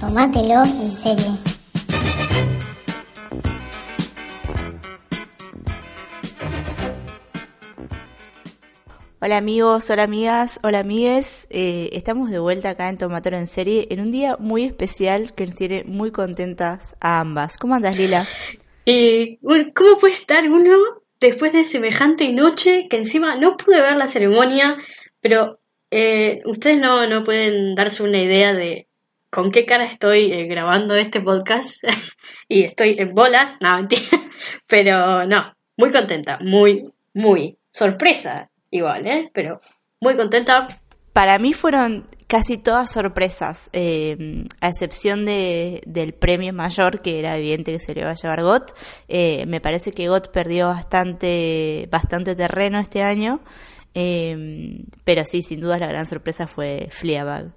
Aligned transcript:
Tómatelo 0.00 0.62
en 0.62 0.92
serie. 0.92 1.24
Hola 9.20 9.38
amigos, 9.38 9.90
hola 9.90 10.04
amigas, 10.04 10.60
hola 10.62 10.78
amigues. 10.78 11.48
Eh, 11.50 11.90
estamos 11.94 12.30
de 12.30 12.38
vuelta 12.38 12.70
acá 12.70 12.88
en 12.88 12.96
Tomatoro 12.96 13.36
en 13.36 13.48
serie 13.48 13.88
en 13.90 13.98
un 13.98 14.12
día 14.12 14.36
muy 14.38 14.64
especial 14.64 15.34
que 15.34 15.46
nos 15.46 15.56
tiene 15.56 15.82
muy 15.84 16.12
contentas 16.12 16.94
a 17.00 17.18
ambas. 17.18 17.58
¿Cómo 17.58 17.74
andas, 17.74 17.98
Lila? 17.98 18.24
Eh, 18.90 19.38
¿Cómo 19.74 19.98
puede 19.98 20.14
estar 20.14 20.48
uno 20.48 20.74
después 21.20 21.52
de 21.52 21.66
semejante 21.66 22.32
noche 22.32 22.86
que 22.88 22.96
encima 22.96 23.36
no 23.36 23.58
pude 23.58 23.82
ver 23.82 23.98
la 23.98 24.08
ceremonia, 24.08 24.78
pero 25.20 25.60
eh, 25.90 26.40
ustedes 26.46 26.78
no, 26.78 27.06
no 27.06 27.22
pueden 27.22 27.74
darse 27.74 28.02
una 28.02 28.22
idea 28.22 28.54
de 28.54 28.87
con 29.30 29.50
qué 29.50 29.66
cara 29.66 29.84
estoy 29.84 30.32
eh, 30.32 30.46
grabando 30.46 30.94
este 30.94 31.20
podcast 31.20 31.84
y 32.48 32.62
estoy 32.62 32.96
en 32.98 33.14
bolas, 33.14 33.58
no, 33.60 33.76
mentira, 33.76 34.02
pero 34.66 35.26
no, 35.26 35.52
muy 35.76 35.90
contenta, 35.90 36.38
muy, 36.42 36.90
muy 37.14 37.58
sorpresa 37.70 38.50
igual, 38.70 39.06
¿eh? 39.06 39.30
Pero 39.32 39.60
muy 40.00 40.16
contenta. 40.16 40.68
Para 41.12 41.38
mí 41.38 41.52
fueron 41.52 42.06
casi 42.28 42.58
todas 42.58 42.92
sorpresas, 42.92 43.70
eh, 43.72 44.44
a 44.60 44.68
excepción 44.68 45.24
de, 45.24 45.82
del 45.86 46.12
premio 46.12 46.52
mayor, 46.52 47.00
que 47.00 47.18
era 47.18 47.36
evidente 47.36 47.72
que 47.72 47.80
se 47.80 47.94
le 47.94 48.02
iba 48.02 48.10
a 48.10 48.14
llevar 48.14 48.42
GOT. 48.42 48.72
Eh, 49.08 49.44
me 49.46 49.60
parece 49.60 49.92
que 49.92 50.08
GOT 50.08 50.30
perdió 50.30 50.66
bastante, 50.66 51.88
bastante 51.90 52.36
terreno 52.36 52.78
este 52.78 53.02
año, 53.02 53.40
pero 53.94 55.24
sí, 55.24 55.42
sin 55.42 55.60
duda 55.60 55.78
la 55.78 55.88
gran 55.88 56.06
sorpresa 56.06 56.46
fue 56.46 56.88
Fleabag. 56.92 57.52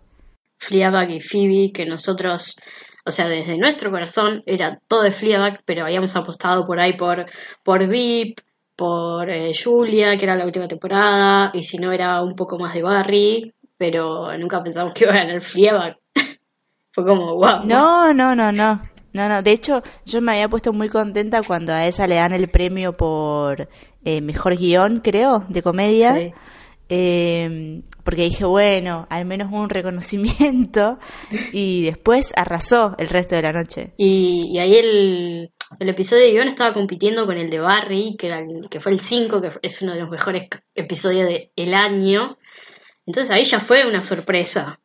Fleabag 0.61 1.09
y 1.09 1.19
Phoebe, 1.19 1.71
que 1.73 1.87
nosotros, 1.87 2.55
o 3.03 3.11
sea, 3.11 3.27
desde 3.27 3.57
nuestro 3.57 3.89
corazón 3.89 4.43
era 4.45 4.79
todo 4.87 5.01
de 5.01 5.11
Fleabag, 5.11 5.59
pero 5.65 5.83
habíamos 5.83 6.15
apostado 6.15 6.67
por 6.67 6.79
ahí 6.79 6.93
por, 6.93 7.25
por 7.63 7.87
VIP, 7.87 8.39
por 8.75 9.27
eh, 9.27 9.53
Julia, 9.55 10.15
que 10.17 10.25
era 10.25 10.35
la 10.35 10.45
última 10.45 10.67
temporada, 10.67 11.49
y 11.55 11.63
si 11.63 11.79
no 11.79 11.91
era 11.91 12.21
un 12.21 12.35
poco 12.35 12.59
más 12.59 12.75
de 12.75 12.83
Barry, 12.83 13.53
pero 13.75 14.37
nunca 14.37 14.61
pensamos 14.61 14.93
que 14.93 15.05
iba 15.05 15.13
a 15.13 15.17
ganar 15.17 15.41
Fleabag. 15.41 15.97
Fue 16.91 17.05
como, 17.05 17.35
wow. 17.37 17.65
No, 17.65 18.13
no, 18.13 18.35
no, 18.35 18.51
no. 18.51 18.83
No, 19.13 19.27
no, 19.27 19.41
de 19.41 19.51
hecho 19.51 19.81
yo 20.05 20.21
me 20.21 20.33
había 20.33 20.47
puesto 20.47 20.71
muy 20.71 20.87
contenta 20.87 21.41
cuando 21.41 21.73
a 21.73 21.85
ella 21.85 22.07
le 22.07 22.15
dan 22.15 22.31
el 22.31 22.49
premio 22.49 22.95
por 22.95 23.67
eh, 24.05 24.21
mejor 24.21 24.55
guion, 24.55 24.99
creo, 24.99 25.43
de 25.49 25.61
comedia. 25.61 26.15
Sí. 26.15 26.33
Eh, 26.93 27.81
porque 28.03 28.23
dije, 28.23 28.43
bueno, 28.43 29.07
al 29.09 29.23
menos 29.23 29.49
un 29.51 29.69
reconocimiento 29.69 30.99
y 31.53 31.83
después 31.85 32.33
arrasó 32.35 32.95
el 32.97 33.07
resto 33.07 33.35
de 33.35 33.41
la 33.43 33.53
noche. 33.53 33.93
Y, 33.95 34.49
y 34.51 34.59
ahí 34.59 34.75
el, 34.75 35.51
el 35.79 35.89
episodio 35.89 36.25
de 36.25 36.31
guion 36.33 36.49
estaba 36.49 36.73
compitiendo 36.73 37.25
con 37.25 37.37
el 37.37 37.49
de 37.49 37.59
Barry, 37.59 38.15
que, 38.19 38.27
era 38.27 38.39
el- 38.39 38.67
que 38.69 38.81
fue 38.81 38.91
el 38.91 38.99
5, 38.99 39.41
que 39.41 39.49
es 39.61 39.81
uno 39.81 39.93
de 39.93 40.01
los 40.01 40.09
mejores 40.09 40.49
episodios 40.75 41.29
del 41.55 41.73
año. 41.73 42.37
Entonces 43.05 43.31
ahí 43.31 43.45
ya 43.45 43.61
fue 43.61 43.87
una 43.87 44.03
sorpresa. 44.03 44.77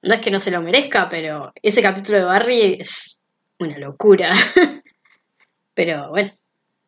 No 0.00 0.14
es 0.14 0.20
que 0.22 0.30
no 0.30 0.40
se 0.40 0.50
lo 0.50 0.62
merezca, 0.62 1.08
pero 1.10 1.52
ese 1.62 1.82
capítulo 1.82 2.18
de 2.18 2.24
Barry 2.24 2.76
es 2.80 3.18
una 3.58 3.78
locura. 3.78 4.32
pero 5.74 6.08
bueno, 6.10 6.30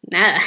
nada, 0.02 0.38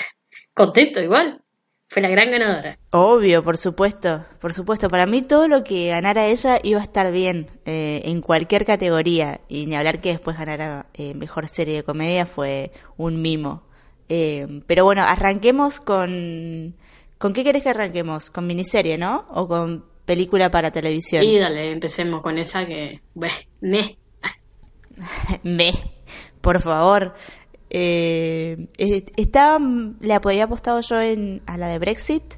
contento 0.54 1.00
igual. 1.02 1.42
Fue 1.90 2.04
la 2.04 2.09
gran 2.09 2.30
ganadora. 2.30 2.78
Obvio, 2.92 3.44
por 3.44 3.58
supuesto, 3.58 4.23
por 4.40 4.54
supuesto. 4.54 4.90
Para 4.90 5.08
mí 5.08 5.23
todo 5.23 5.48
lo 5.48 5.64
que 5.64 5.88
ganara 5.88 6.28
ella 6.28 6.59
iba 6.62 6.80
a 6.80 6.84
estar 6.84 7.12
bien 7.12 7.50
eh, 7.66 8.04
en 8.05 8.22
cualquier 8.22 8.64
categoría. 8.64 9.42
Y 9.48 9.66
ni 9.66 9.76
hablar 9.76 10.00
que 10.00 10.10
después 10.10 10.38
ganara 10.38 10.86
eh, 10.94 11.16
mejor 11.16 11.48
serie 11.48 11.77
de 11.77 11.83
comedia 11.83 12.27
fue 12.27 12.72
un 12.95 13.23
mimo. 13.23 13.64
Eh, 14.08 14.61
pero 14.67 14.86
bueno, 14.86 15.02
arranquemos 15.02 15.80
con... 15.80 16.76
¿Con 17.17 17.33
qué 17.33 17.44
querés 17.44 17.64
que 17.64 17.70
arranquemos? 17.70 18.30
¿Con 18.30 18.45
miniserie, 18.45 18.98
no? 19.00 19.26
¿O 19.32 19.48
con 19.48 19.83
película 20.06 20.52
para 20.52 20.71
televisión? 20.71 21.23
Y 21.23 21.39
dale, 21.39 21.71
empecemos 21.71 22.21
con 22.21 22.38
esa 22.38 22.66
que, 22.67 23.02
me. 23.61 23.98
Me, 25.44 25.73
por 26.42 26.61
favor. 26.61 27.16
Eh, 27.70 28.68
estaba, 28.78 29.60
le 30.02 30.14
había 30.14 30.46
apostado 30.46 30.82
yo 30.82 31.00
en, 31.00 31.42
a 31.46 31.58
la 31.58 31.68
de 31.68 31.80
Brexit, 31.80 32.36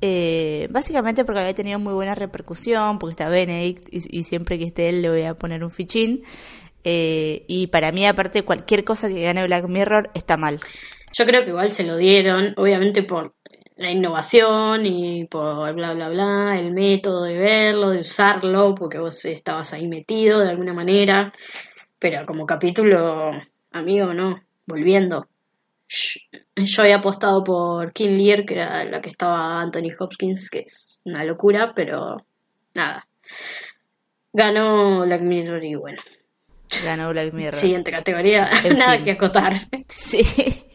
eh, 0.00 0.68
básicamente 0.70 1.24
porque 1.24 1.40
había 1.40 1.54
tenido 1.54 1.78
muy 1.78 1.94
buena 1.94 2.14
repercusión, 2.14 2.98
porque 2.98 3.12
está 3.12 3.28
Benedict 3.28 3.88
y, 3.92 4.18
y 4.18 4.24
siempre 4.24 4.58
que 4.58 4.64
esté 4.64 4.88
él 4.88 5.02
le 5.02 5.10
voy 5.10 5.22
a 5.22 5.34
poner 5.34 5.62
un 5.62 5.70
fichín. 5.70 6.22
Eh, 6.84 7.44
y 7.46 7.68
para 7.68 7.92
mí, 7.92 8.06
aparte, 8.06 8.44
cualquier 8.44 8.84
cosa 8.84 9.08
que 9.08 9.22
gane 9.22 9.46
Black 9.46 9.66
Mirror 9.68 10.10
está 10.14 10.36
mal. 10.36 10.60
Yo 11.12 11.26
creo 11.26 11.44
que 11.44 11.50
igual 11.50 11.72
se 11.72 11.84
lo 11.84 11.96
dieron, 11.96 12.54
obviamente 12.56 13.02
por 13.02 13.34
la 13.76 13.90
innovación 13.90 14.86
y 14.86 15.26
por 15.26 15.72
bla 15.74 15.94
bla 15.94 16.08
bla, 16.08 16.58
el 16.58 16.72
método 16.72 17.24
de 17.24 17.36
verlo, 17.36 17.90
de 17.90 18.00
usarlo, 18.00 18.74
porque 18.74 18.98
vos 18.98 19.24
estabas 19.24 19.72
ahí 19.72 19.88
metido 19.88 20.40
de 20.40 20.50
alguna 20.50 20.72
manera, 20.72 21.32
pero 21.98 22.24
como 22.26 22.46
capítulo, 22.46 23.30
amigo, 23.70 24.14
no, 24.14 24.40
volviendo. 24.66 25.26
Yo 26.56 26.82
había 26.82 26.96
apostado 26.96 27.44
por 27.44 27.92
King 27.92 28.16
Lear, 28.16 28.44
que 28.46 28.54
era 28.54 28.84
la 28.84 29.00
que 29.00 29.08
estaba 29.10 29.60
Anthony 29.60 29.90
Hopkins, 29.98 30.48
que 30.50 30.60
es 30.60 30.98
una 31.04 31.24
locura, 31.24 31.72
pero 31.74 32.16
nada. 32.74 33.06
Ganó 34.32 35.04
Black 35.04 35.20
Mirror 35.22 35.62
y 35.64 35.74
bueno. 35.74 36.00
Ganó 36.84 37.10
Black 37.10 37.32
Mirror. 37.34 37.54
Siguiente 37.54 37.90
categoría, 37.90 38.48
En 38.64 38.78
nada 38.78 38.94
fin. 38.94 39.04
que 39.04 39.10
acotar. 39.12 39.52
Sí. 39.88 40.22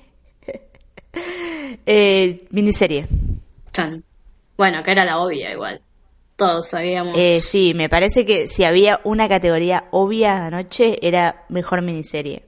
Eh, 1.85 2.37
miniserie. 2.51 3.07
Chan. 3.73 4.03
Bueno, 4.57 4.79
acá 4.79 4.91
era 4.91 5.05
la 5.05 5.19
obvia 5.19 5.51
igual. 5.51 5.81
Todos 6.35 6.69
sabíamos. 6.69 7.17
Eh, 7.17 7.39
sí, 7.41 7.73
me 7.75 7.89
parece 7.89 8.25
que 8.25 8.47
si 8.47 8.63
había 8.65 8.99
una 9.03 9.27
categoría 9.27 9.85
obvia 9.91 10.45
anoche 10.45 10.99
era 11.01 11.45
mejor 11.49 11.81
miniserie. 11.81 12.43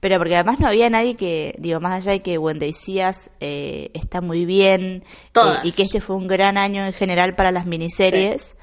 Pero 0.00 0.18
porque 0.18 0.34
además 0.34 0.60
no 0.60 0.66
había 0.66 0.90
nadie 0.90 1.14
que, 1.14 1.54
digo, 1.58 1.80
más 1.80 1.92
allá 1.92 2.12
de 2.12 2.20
que 2.20 2.38
Wendy 2.38 2.72
Díaz 2.86 3.30
eh, 3.40 3.90
está 3.94 4.20
muy 4.20 4.44
bien 4.44 5.04
eh, 5.34 5.54
y 5.64 5.72
que 5.72 5.82
este 5.82 6.00
fue 6.00 6.16
un 6.16 6.26
gran 6.26 6.58
año 6.58 6.84
en 6.84 6.92
general 6.92 7.34
para 7.34 7.50
las 7.50 7.66
miniseries, 7.66 8.56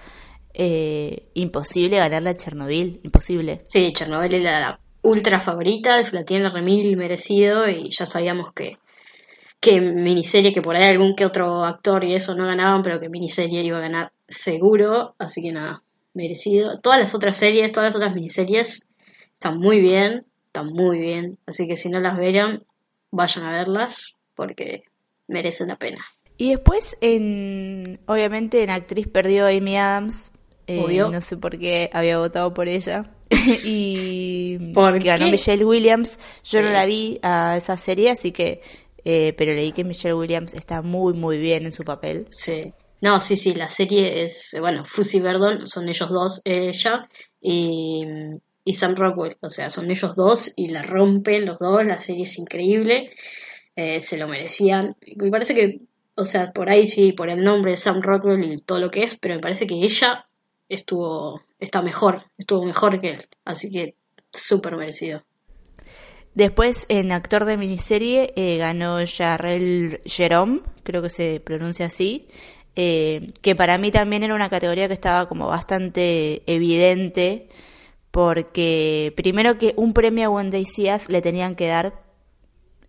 eh, 0.53 1.29
imposible 1.33 1.97
ganarle 1.97 2.31
a 2.31 2.37
Chernobyl, 2.37 2.99
imposible. 3.03 3.65
Sí, 3.67 3.93
Chernobyl 3.93 4.33
era 4.33 4.59
la 4.59 4.79
ultra 5.01 5.39
favorita, 5.39 6.03
se 6.03 6.15
la 6.15 6.23
tiene 6.23 6.49
remil 6.49 6.97
merecido 6.97 7.69
y 7.69 7.89
ya 7.89 8.05
sabíamos 8.05 8.51
que, 8.53 8.77
que 9.59 9.79
miniserie, 9.79 10.53
que 10.53 10.61
por 10.61 10.75
ahí 10.75 10.89
algún 10.89 11.15
que 11.15 11.25
otro 11.25 11.63
actor 11.63 12.03
y 12.03 12.15
eso 12.15 12.35
no 12.35 12.45
ganaban, 12.45 12.81
pero 12.83 12.99
que 12.99 13.09
miniserie 13.09 13.63
iba 13.63 13.77
a 13.77 13.81
ganar 13.81 14.11
seguro, 14.27 15.15
así 15.17 15.41
que 15.41 15.51
nada, 15.51 15.83
merecido. 16.13 16.79
Todas 16.79 16.99
las 16.99 17.15
otras 17.15 17.37
series, 17.37 17.71
todas 17.71 17.89
las 17.89 17.95
otras 17.95 18.13
miniseries 18.13 18.87
están 19.33 19.57
muy 19.57 19.79
bien, 19.79 20.25
están 20.49 20.73
muy 20.73 20.99
bien, 20.99 21.37
así 21.45 21.67
que 21.67 21.75
si 21.75 21.89
no 21.89 21.99
las 21.99 22.17
vieron, 22.17 22.65
vayan 23.11 23.45
a 23.45 23.51
verlas 23.51 24.15
porque 24.35 24.83
merecen 25.27 25.67
la 25.67 25.77
pena. 25.77 26.03
Y 26.37 26.49
después, 26.49 26.97
en, 27.01 27.99
obviamente, 28.07 28.63
en 28.63 28.69
actriz 28.71 29.07
perdió 29.07 29.45
Amy 29.45 29.77
Adams. 29.77 30.31
Eh, 30.67 30.79
Obvio. 30.79 31.09
no 31.09 31.21
sé 31.21 31.37
por 31.37 31.57
qué 31.59 31.89
había 31.93 32.17
votado 32.17 32.53
por 32.53 32.67
ella. 32.67 33.11
y 33.63 34.71
¿Por 34.73 34.97
que 34.99 35.07
ganó 35.09 35.25
qué? 35.25 35.31
Michelle 35.31 35.65
Williams. 35.65 36.19
Yo 36.43 36.61
no 36.61 36.69
la 36.69 36.85
vi 36.85 37.19
a 37.21 37.57
esa 37.57 37.77
serie, 37.77 38.09
así 38.11 38.31
que. 38.31 38.61
eh, 39.03 39.33
pero 39.37 39.53
leí 39.53 39.71
que 39.71 39.83
Michelle 39.83 40.15
Williams 40.15 40.53
está 40.53 40.81
muy, 40.81 41.13
muy 41.13 41.37
bien 41.37 41.65
en 41.65 41.71
su 41.73 41.83
papel. 41.83 42.25
Sí. 42.29 42.73
No, 43.01 43.19
sí, 43.21 43.37
sí, 43.37 43.53
la 43.53 43.67
serie 43.67 44.23
es, 44.23 44.55
bueno, 44.59 44.83
Fussy 44.85 45.19
Verdon, 45.21 45.67
son 45.67 45.87
ellos 45.87 46.09
dos, 46.09 46.41
ella 46.43 47.07
y, 47.39 48.03
y 48.69 48.73
Sam 48.73 48.95
Rockwell, 48.95 49.35
o 49.41 49.49
sea, 49.49 49.71
son 49.71 49.89
ellos 49.89 50.13
dos 50.13 50.53
y 50.55 50.67
la 50.67 50.83
rompen 50.83 51.47
los 51.47 51.57
dos, 51.57 51.83
la 51.83 51.97
serie 51.97 52.25
es 52.25 52.37
increíble, 52.37 53.09
eh, 53.75 53.99
se 53.99 54.15
lo 54.19 54.27
merecían. 54.27 54.95
Me 55.15 55.31
parece 55.31 55.55
que, 55.55 55.79
o 56.13 56.23
sea, 56.23 56.51
por 56.51 56.69
ahí 56.69 56.85
sí, 56.85 57.11
por 57.11 57.31
el 57.31 57.43
nombre 57.43 57.71
de 57.71 57.77
Sam 57.77 58.03
Rockwell 58.03 58.43
y 58.43 58.57
todo 58.59 58.77
lo 58.77 58.91
que 58.91 59.01
es, 59.01 59.17
pero 59.17 59.33
me 59.33 59.41
parece 59.41 59.65
que 59.65 59.73
ella 59.73 60.27
estuvo, 60.69 61.41
está 61.59 61.81
mejor, 61.81 62.25
estuvo 62.37 62.63
mejor 62.63 63.01
que 63.01 63.13
él, 63.13 63.25
así 63.43 63.71
que 63.71 63.95
súper 64.31 64.77
merecido. 64.77 65.23
Después, 66.35 66.85
en 66.89 67.11
actor 67.11 67.45
de 67.45 67.57
miniserie, 67.57 68.33
eh, 68.35 68.57
ganó 68.57 68.99
Jarrell 69.03 69.99
Jerome, 70.05 70.61
creo 70.83 71.01
que 71.01 71.09
se 71.09 71.41
pronuncia 71.43 71.87
así, 71.87 72.27
eh, 72.75 73.31
que 73.41 73.55
para 73.55 73.79
mí 73.79 73.89
también 73.89 74.21
era 74.21 74.35
una 74.35 74.51
categoría 74.51 74.87
que 74.87 74.93
estaba 74.93 75.27
como 75.27 75.47
bastante 75.47 76.43
evidente, 76.45 77.49
porque 78.11 79.13
primero 79.15 79.57
que 79.57 79.73
un 79.77 79.93
premio 79.93 80.27
a 80.27 80.29
Wendy 80.29 80.63
Díaz 80.63 81.09
le 81.09 81.21
tenían 81.21 81.55
que 81.55 81.67
dar, 81.67 82.03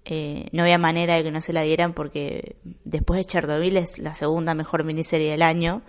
eh, 0.05 0.49
no 0.53 0.63
había 0.63 0.79
manera 0.79 1.17
de 1.17 1.25
que 1.25 1.31
no 1.31 1.41
se 1.41 1.53
la 1.53 1.63
dieran, 1.63 1.93
porque 1.93 2.57
después 2.85 3.19
de 3.19 3.25
Chernobyl 3.25 3.77
es 3.77 3.99
la 3.99 4.15
segunda 4.15 4.55
mejor 4.55 4.85
miniserie 4.85 5.31
del 5.31 5.43
año. 5.43 5.83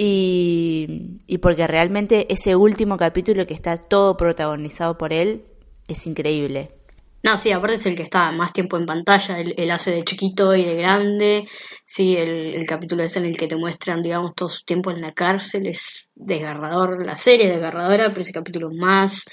Y, 0.00 1.18
y 1.26 1.38
porque 1.38 1.66
realmente 1.66 2.32
ese 2.32 2.54
último 2.54 2.96
capítulo 2.96 3.46
que 3.46 3.54
está 3.54 3.76
todo 3.76 4.16
protagonizado 4.16 4.96
por 4.96 5.12
él 5.12 5.44
es 5.88 6.06
increíble. 6.06 6.77
No, 7.20 7.36
sí, 7.36 7.50
aparte 7.50 7.74
es 7.76 7.86
el 7.86 7.96
que 7.96 8.04
está 8.04 8.30
más 8.30 8.52
tiempo 8.52 8.76
en 8.76 8.86
pantalla, 8.86 9.40
él, 9.40 9.70
hace 9.72 9.90
de 9.90 10.04
chiquito 10.04 10.54
y 10.54 10.64
de 10.64 10.76
grande, 10.76 11.48
sí, 11.84 12.16
el, 12.16 12.54
el, 12.54 12.66
capítulo 12.66 13.02
es 13.02 13.16
en 13.16 13.24
el 13.24 13.36
que 13.36 13.48
te 13.48 13.56
muestran, 13.56 14.02
digamos, 14.02 14.36
todo 14.36 14.48
su 14.48 14.64
tiempo 14.64 14.92
en 14.92 15.00
la 15.00 15.12
cárcel, 15.12 15.66
es 15.66 16.08
desgarrador, 16.14 17.04
la 17.04 17.16
serie 17.16 17.46
es 17.46 17.52
desgarradora, 17.54 18.08
pero 18.10 18.20
ese 18.20 18.32
capítulo 18.32 18.70
más, 18.70 19.24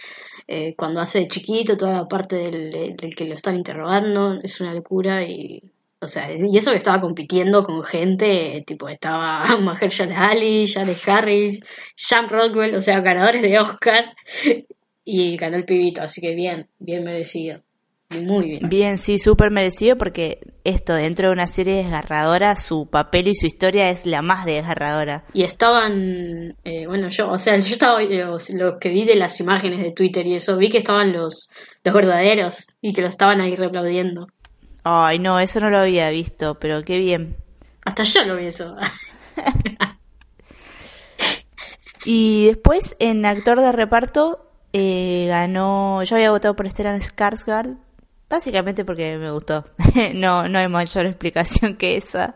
eh, 0.48 0.74
cuando 0.76 1.00
hace 1.00 1.20
de 1.20 1.28
chiquito, 1.28 1.78
toda 1.78 1.94
la 1.94 2.08
parte 2.08 2.38
del, 2.38 2.72
del, 2.98 3.16
que 3.16 3.26
lo 3.26 3.36
están 3.36 3.56
interrogando, 3.56 4.40
es 4.42 4.60
una 4.62 4.74
locura 4.74 5.24
y, 5.24 5.62
o 6.00 6.08
sea, 6.08 6.34
y 6.34 6.58
eso 6.58 6.72
que 6.72 6.78
estaba 6.78 7.02
compitiendo 7.02 7.64
con 7.64 7.84
gente, 7.84 8.64
tipo, 8.66 8.90
estaba 8.90 9.46
Mahershala 9.62 10.30
Ali, 10.30 10.68
Jared 10.68 10.98
Harris, 11.06 11.62
Sam 11.96 12.30
Rockwell, 12.30 12.76
o 12.76 12.82
sea, 12.82 13.00
ganadores 13.02 13.44
de 13.44 13.60
Oscar, 13.60 14.16
y 15.06 15.38
ganó 15.38 15.58
el 15.58 15.66
pibito, 15.66 16.02
así 16.02 16.20
que 16.20 16.34
bien, 16.34 16.68
bien 16.80 17.04
merecido. 17.04 17.65
Muy 18.24 18.50
bien. 18.50 18.70
Bien, 18.70 18.98
sí, 18.98 19.20
súper 19.20 19.52
merecido 19.52 19.96
porque 19.96 20.40
esto 20.64 20.94
dentro 20.94 21.28
de 21.28 21.34
una 21.34 21.48
serie 21.48 21.76
desgarradora, 21.76 22.56
su 22.56 22.88
papel 22.88 23.28
y 23.28 23.36
su 23.36 23.46
historia 23.46 23.90
es 23.90 24.06
la 24.06 24.22
más 24.22 24.46
desgarradora. 24.46 25.26
Y 25.34 25.44
estaban, 25.44 26.56
eh, 26.64 26.88
bueno, 26.88 27.10
yo, 27.10 27.30
o 27.30 27.38
sea, 27.38 27.58
yo 27.60 27.74
estaba, 27.74 28.02
los, 28.02 28.50
que 28.80 28.90
vi 28.90 29.06
de 29.06 29.16
las 29.16 29.40
imágenes 29.40 29.82
de 29.82 29.92
Twitter 29.92 30.26
y 30.26 30.36
eso, 30.36 30.58
vi 30.58 30.70
que 30.70 30.80
estaban 30.80 31.14
los, 31.14 31.50
los 31.84 31.94
verdaderos 31.94 32.68
y 32.82 32.94
que 32.94 33.02
lo 33.02 33.08
estaban 33.08 33.42
ahí 33.42 33.56
replaudiendo. 33.56 34.28
Ay, 34.84 35.20
no, 35.20 35.40
eso 35.40 35.60
no 35.60 35.70
lo 35.70 35.80
había 35.80 36.10
visto, 36.10 36.60
pero 36.60 36.84
qué 36.84 36.98
bien. 36.98 37.38
Hasta 37.86 38.04
yo 38.04 38.24
lo 38.24 38.36
vi 38.36 38.48
eso. 38.48 38.76
y 42.06 42.48
después 42.48 42.96
en 43.00 43.26
actor 43.26 43.62
de 43.62 43.72
reparto 43.72 44.52
eh, 44.74 45.28
ganó, 45.30 46.04
yo 46.04 46.18
había 46.18 46.32
votado 46.32 46.56
por 46.56 46.70
Stellan 46.70 47.00
Skarsgård, 47.00 47.78
Básicamente 48.30 48.86
porque 48.86 49.18
me 49.18 49.32
gustó. 49.32 49.66
no, 50.16 50.48
no 50.50 50.60
hay 50.60 50.68
mayor 50.68 51.06
explicación 51.06 51.76
que 51.76 51.98
esa. 51.98 52.36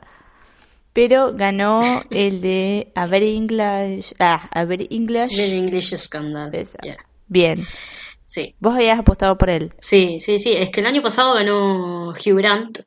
Pero 0.94 1.34
ganó 1.34 1.82
el 2.10 2.42
de 2.42 2.92
A 2.96 3.06
Very 3.06 3.36
English. 3.36 4.14
Ah, 4.20 4.50
A 4.52 4.66
Very 4.66 4.88
English. 4.92 5.36
Very 5.38 5.58
English 5.58 5.96
Scandal. 5.96 6.52
Bien. 7.28 7.60
Sí. 8.26 8.56
¿Vos 8.60 8.76
habías 8.76 9.00
apostado 9.00 9.38
por 9.38 9.50
él? 9.50 9.74
Sí, 9.80 10.20
sí, 10.20 10.40
sí. 10.40 10.54
Es 10.54 10.70
que 10.70 10.82
el 10.82 10.88
año 10.88 11.02
pasado 11.02 11.34
ganó 11.34 12.10
Hugh 12.10 12.38
Grant. 12.38 12.80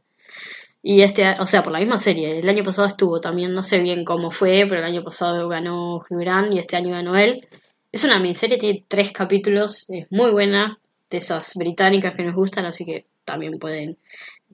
Y 0.85 1.03
este, 1.03 1.37
o 1.39 1.47
sea, 1.47 1.63
por 1.63 1.73
la 1.73 1.79
misma 1.79 1.99
serie. 1.99 2.41
El 2.41 2.49
año 2.49 2.65
pasado 2.65 2.89
estuvo 2.89 3.21
también, 3.21 3.55
no 3.55 3.63
sé 3.63 3.79
bien 3.81 4.05
cómo 4.05 4.31
fue, 4.31 4.67
pero 4.69 4.81
el 4.81 4.85
año 4.85 5.05
pasado 5.05 5.49
ganó 5.49 5.97
Hugh 5.97 6.21
Grant 6.21 6.53
y 6.55 6.59
este 6.59 6.77
año 6.77 6.91
ganó 6.91 7.17
él. 7.17 7.47
Es 7.93 8.05
una 8.05 8.19
miniserie, 8.19 8.59
tiene 8.59 8.85
tres 8.89 9.13
capítulos, 9.13 9.87
es 9.89 10.07
muy 10.11 10.31
buena 10.33 10.79
de 11.13 11.19
esas 11.19 11.55
británicas 11.55 12.15
que 12.17 12.25
nos 12.25 12.35
gustan, 12.35 12.65
así 12.65 12.85
que 12.85 13.07
también 13.25 13.59
pueden, 13.59 13.99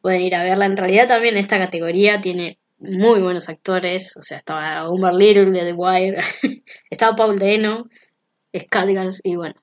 pueden 0.02 0.20
ir 0.22 0.34
a 0.34 0.42
verla. 0.42 0.66
En 0.66 0.76
realidad 0.76 1.08
también 1.08 1.36
esta 1.36 1.58
categoría 1.58 2.20
tiene 2.20 2.58
muy 2.78 3.20
buenos 3.20 3.48
actores, 3.48 4.16
o 4.16 4.22
sea, 4.22 4.38
estaba 4.38 4.90
Umar 4.90 5.14
Little 5.14 5.50
de 5.50 5.60
The 5.60 5.72
Wire, 5.72 6.20
estaba 6.90 7.16
Paul 7.16 7.38
Deno, 7.38 7.88
Scatgars 8.56 9.20
y 9.24 9.36
bueno, 9.36 9.54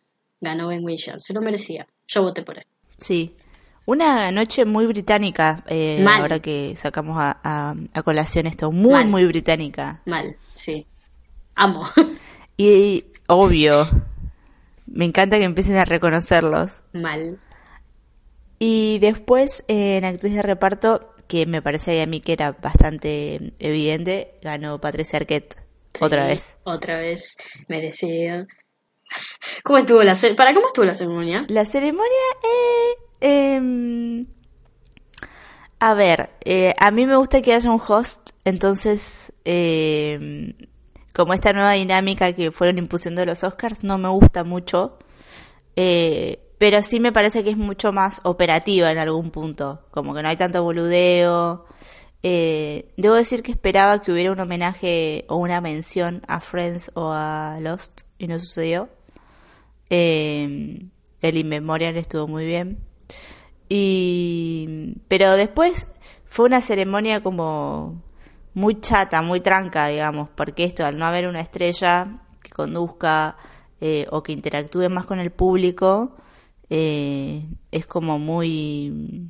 ganó 0.41 0.67
Ben 0.69 0.83
Whishaw, 0.83 1.19
se 1.19 1.33
lo 1.33 1.41
merecía, 1.41 1.87
yo 2.07 2.23
voté 2.23 2.41
por 2.41 2.57
él. 2.57 2.65
Sí, 2.97 3.35
una 3.85 4.31
noche 4.31 4.65
muy 4.65 4.85
británica, 4.85 5.63
eh, 5.67 6.03
ahora 6.07 6.39
que 6.39 6.75
sacamos 6.75 7.17
a, 7.19 7.75
a, 7.93 8.03
colación 8.03 8.47
esto, 8.47 8.71
muy, 8.71 9.05
muy 9.05 9.25
británica. 9.25 10.01
Mal, 10.05 10.37
sí, 10.53 10.85
amo. 11.55 11.83
y 12.57 13.05
obvio, 13.27 13.87
me 14.85 15.05
encanta 15.05 15.37
que 15.37 15.45
empiecen 15.45 15.77
a 15.77 15.85
reconocerlos. 15.85 16.81
Mal. 16.93 17.39
Y 18.59 18.99
después, 18.99 19.63
en 19.67 20.05
actriz 20.05 20.33
de 20.33 20.41
reparto, 20.41 21.13
que 21.27 21.45
me 21.45 21.61
parece 21.61 22.01
a 22.01 22.05
mí 22.05 22.21
que 22.21 22.33
era 22.33 22.53
bastante 22.53 23.53
evidente, 23.59 24.35
ganó 24.41 24.79
Patricia 24.79 25.17
Arquette. 25.17 25.55
otra 25.99 26.27
vez. 26.27 26.55
Otra 26.63 26.99
vez, 26.99 27.37
merecido. 27.67 28.45
¿Cómo 29.63 29.79
estuvo 29.79 30.03
la 30.03 30.15
¿Para 30.35 30.53
cómo 30.53 30.67
estuvo 30.67 30.85
la 30.85 30.95
ceremonia? 30.95 31.45
La 31.49 31.65
ceremonia, 31.65 32.07
eh, 33.21 33.55
em, 33.55 34.25
a 35.79 35.93
ver, 35.93 36.31
eh, 36.43 36.73
a 36.79 36.91
mí 36.91 37.05
me 37.05 37.15
gusta 37.15 37.41
que 37.41 37.53
haya 37.53 37.69
un 37.69 37.81
host, 37.85 38.31
entonces 38.45 39.31
eh, 39.45 40.55
como 41.15 41.33
esta 41.33 41.53
nueva 41.53 41.71
dinámica 41.71 42.33
que 42.33 42.51
fueron 42.51 42.77
impulsando 42.77 43.23
los 43.23 43.43
Oscars 43.45 43.83
no 43.83 43.97
me 43.97 44.09
gusta 44.09 44.43
mucho, 44.43 44.99
eh, 45.77 46.39
pero 46.57 46.81
sí 46.83 46.99
me 46.99 47.13
parece 47.13 47.41
que 47.41 47.51
es 47.51 47.57
mucho 47.57 47.93
más 47.93 48.19
operativa 48.23 48.91
en 48.91 48.97
algún 48.97 49.31
punto, 49.31 49.85
como 49.91 50.13
que 50.13 50.21
no 50.21 50.27
hay 50.27 50.35
tanto 50.35 50.61
boludeo. 50.61 51.65
Eh, 52.21 52.91
debo 52.97 53.15
decir 53.15 53.43
que 53.43 53.51
esperaba 53.51 54.01
que 54.01 54.11
hubiera 54.11 54.31
un 54.31 54.39
homenaje 54.41 55.25
o 55.29 55.37
una 55.37 55.61
mención 55.61 56.21
a 56.27 56.41
Friends 56.41 56.91
o 56.95 57.11
a 57.13 57.59
Lost 57.61 58.01
y 58.17 58.27
no 58.27 58.37
sucedió. 58.39 58.89
Eh, 59.89 60.85
el 61.21 61.37
Inmemorial 61.37 61.95
estuvo 61.95 62.27
muy 62.27 62.45
bien. 62.45 62.79
Y, 63.69 64.97
pero 65.07 65.35
después 65.37 65.87
fue 66.25 66.45
una 66.45 66.61
ceremonia 66.61 67.23
como 67.23 68.03
muy 68.55 68.79
chata, 68.79 69.21
muy 69.21 69.41
tranca, 69.41 69.87
digamos, 69.87 70.29
porque 70.29 70.63
esto, 70.63 70.85
al 70.85 70.97
no 70.97 71.05
haber 71.05 71.27
una 71.27 71.41
estrella 71.41 72.21
que 72.41 72.49
conduzca 72.49 73.37
eh, 73.81 74.07
o 74.11 74.23
que 74.23 74.31
interactúe 74.31 74.89
más 74.89 75.05
con 75.05 75.19
el 75.19 75.31
público, 75.31 76.15
eh, 76.69 77.45
es 77.69 77.85
como 77.85 78.17
muy, 78.17 79.29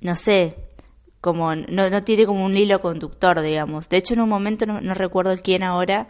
no 0.00 0.16
sé, 0.16 0.56
como 1.20 1.54
no, 1.54 1.90
no 1.90 2.02
tiene 2.02 2.26
como 2.26 2.44
un 2.44 2.56
hilo 2.56 2.80
conductor, 2.80 3.40
digamos. 3.42 3.88
De 3.90 3.98
hecho, 3.98 4.14
en 4.14 4.20
un 4.22 4.30
momento, 4.30 4.64
no, 4.64 4.80
no 4.80 4.94
recuerdo 4.94 5.36
quién 5.42 5.62
ahora, 5.62 6.08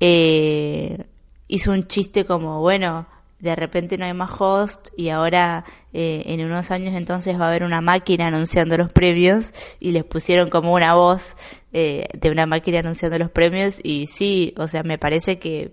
eh, 0.00 1.04
hizo 1.48 1.72
un 1.72 1.86
chiste 1.86 2.24
como, 2.24 2.60
bueno, 2.60 3.06
de 3.38 3.54
repente 3.54 3.98
no 3.98 4.06
hay 4.06 4.14
más 4.14 4.30
host 4.38 4.88
y 4.96 5.10
ahora 5.10 5.64
eh, 5.92 6.22
en 6.26 6.44
unos 6.44 6.70
años 6.70 6.94
entonces 6.94 7.38
va 7.38 7.46
a 7.46 7.48
haber 7.48 7.64
una 7.64 7.80
máquina 7.80 8.28
anunciando 8.28 8.76
los 8.78 8.92
premios 8.92 9.52
y 9.78 9.90
les 9.90 10.04
pusieron 10.04 10.48
como 10.48 10.72
una 10.72 10.94
voz 10.94 11.36
eh, 11.72 12.06
de 12.14 12.30
una 12.30 12.46
máquina 12.46 12.78
anunciando 12.78 13.18
los 13.18 13.30
premios 13.30 13.78
y 13.82 14.06
sí, 14.06 14.54
o 14.56 14.68
sea, 14.68 14.82
me 14.82 14.98
parece 14.98 15.38
que 15.38 15.72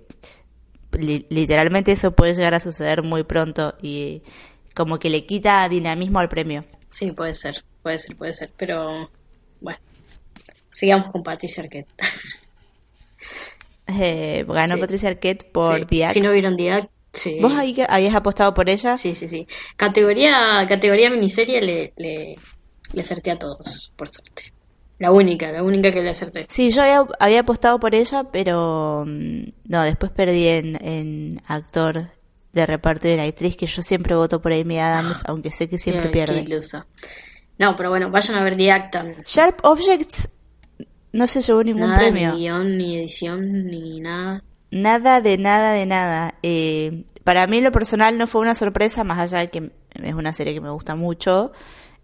literalmente 0.99 1.93
eso 1.93 2.11
puede 2.11 2.33
llegar 2.33 2.53
a 2.53 2.59
suceder 2.59 3.01
muy 3.01 3.23
pronto 3.23 3.75
y 3.81 4.21
como 4.73 4.99
que 4.99 5.09
le 5.09 5.25
quita 5.25 5.67
dinamismo 5.69 6.19
al 6.19 6.29
premio. 6.29 6.65
Sí, 6.89 7.11
puede 7.11 7.33
ser, 7.33 7.63
puede 7.81 7.97
ser, 7.97 8.15
puede 8.15 8.33
ser, 8.33 8.51
pero 8.57 9.09
bueno, 9.61 9.79
sigamos 10.69 11.09
con 11.11 11.23
Patricia 11.23 11.63
Arquette. 11.63 11.89
Eh, 13.85 14.45
ganó 14.47 14.77
Patricia 14.77 15.09
Arquette 15.09 15.43
por 15.51 15.87
sí. 15.89 16.03
Si 16.13 16.21
no 16.21 16.31
vieron 16.31 16.55
¿Vos 17.41 17.53
ahí 17.53 17.75
habías 17.87 18.15
apostado 18.15 18.53
por 18.53 18.69
ella? 18.69 18.97
Sí, 18.97 19.15
sí, 19.15 19.27
sí. 19.27 19.47
Categoría, 19.77 20.65
categoría 20.67 21.09
miniserie 21.09 21.61
le, 21.61 21.93
le, 21.95 22.35
le 22.91 23.01
acerté 23.01 23.31
a 23.31 23.37
todos, 23.37 23.93
por 23.95 24.09
suerte. 24.09 24.53
La 24.99 25.11
única, 25.11 25.51
la 25.51 25.63
única 25.63 25.91
que 25.91 26.01
le 26.01 26.09
acerté. 26.09 26.45
Sí, 26.49 26.69
yo 26.69 27.07
había, 27.19 27.39
apostado 27.41 27.79
por 27.79 27.93
ella, 27.93 28.25
pero 28.31 29.03
mm, 29.05 29.43
no, 29.65 29.83
después 29.83 30.11
perdí 30.11 30.47
en, 30.47 30.83
en 30.85 31.41
actor 31.47 32.11
de 32.53 32.65
reparto 32.65 33.07
y 33.07 33.11
en 33.11 33.19
actriz, 33.19 33.57
que 33.57 33.65
yo 33.65 33.81
siempre 33.81 34.15
voto 34.15 34.41
por 34.41 34.53
Amy 34.53 34.79
Adams, 34.79 35.23
aunque 35.25 35.51
sé 35.51 35.67
que 35.67 35.77
siempre 35.77 36.09
pierde. 36.09 36.45
No, 37.59 37.75
pero 37.75 37.89
bueno, 37.89 38.09
vayan 38.09 38.37
a 38.37 38.43
ver 38.43 38.55
The 38.57 39.23
Sharp 39.25 39.59
Objects 39.63 40.29
no 41.13 41.27
se 41.27 41.41
llevó 41.41 41.63
ningún 41.63 41.93
premio. 41.93 42.33
Ni 42.33 42.39
guion, 42.39 42.77
ni 42.77 42.97
edición, 42.97 43.65
ni 43.65 43.99
nada. 43.99 44.43
Nada 44.73 45.21
de 45.21 45.37
nada 45.37 45.71
de 45.73 45.85
nada. 45.85 46.33
Eh, 46.41 47.03
para 47.23 47.45
mí 47.45 47.61
lo 47.61 47.71
personal 47.71 48.17
no 48.17 48.25
fue 48.25 48.41
una 48.41 48.55
sorpresa, 48.55 49.03
más 49.03 49.19
allá 49.19 49.37
de 49.41 49.49
que 49.49 49.71
es 49.91 50.15
una 50.15 50.33
serie 50.33 50.55
que 50.55 50.61
me 50.61 50.71
gusta 50.71 50.95
mucho. 50.95 51.51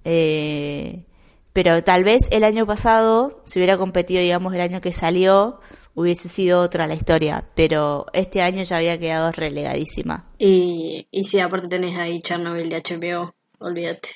Eh, 0.04 1.04
pero 1.52 1.84
tal 1.84 2.04
vez 2.04 2.28
el 2.30 2.44
año 2.44 2.68
pasado, 2.68 3.42
si 3.46 3.58
hubiera 3.58 3.76
competido, 3.80 4.22
digamos, 4.22 4.54
el 4.54 4.62
año 4.62 4.82
que 4.82 4.92
salió, 4.92 5.62
hubiese 5.96 6.30
sido 6.30 6.62
otra 6.62 6.86
la 6.86 6.94
historia. 6.94 7.50
Pero 7.56 8.06
este 8.14 8.44
año 8.44 8.62
ya 8.62 8.78
había 8.78 9.00
quedado 9.00 9.32
relegadísima. 9.32 10.28
Y, 10.38 11.08
y 11.10 11.24
si 11.24 11.40
aparte 11.40 11.70
tenés 11.70 11.98
ahí 11.98 12.22
Chernobyl 12.22 12.70
de 12.70 12.84
HBO, 12.84 13.34
olvídate. 13.58 14.10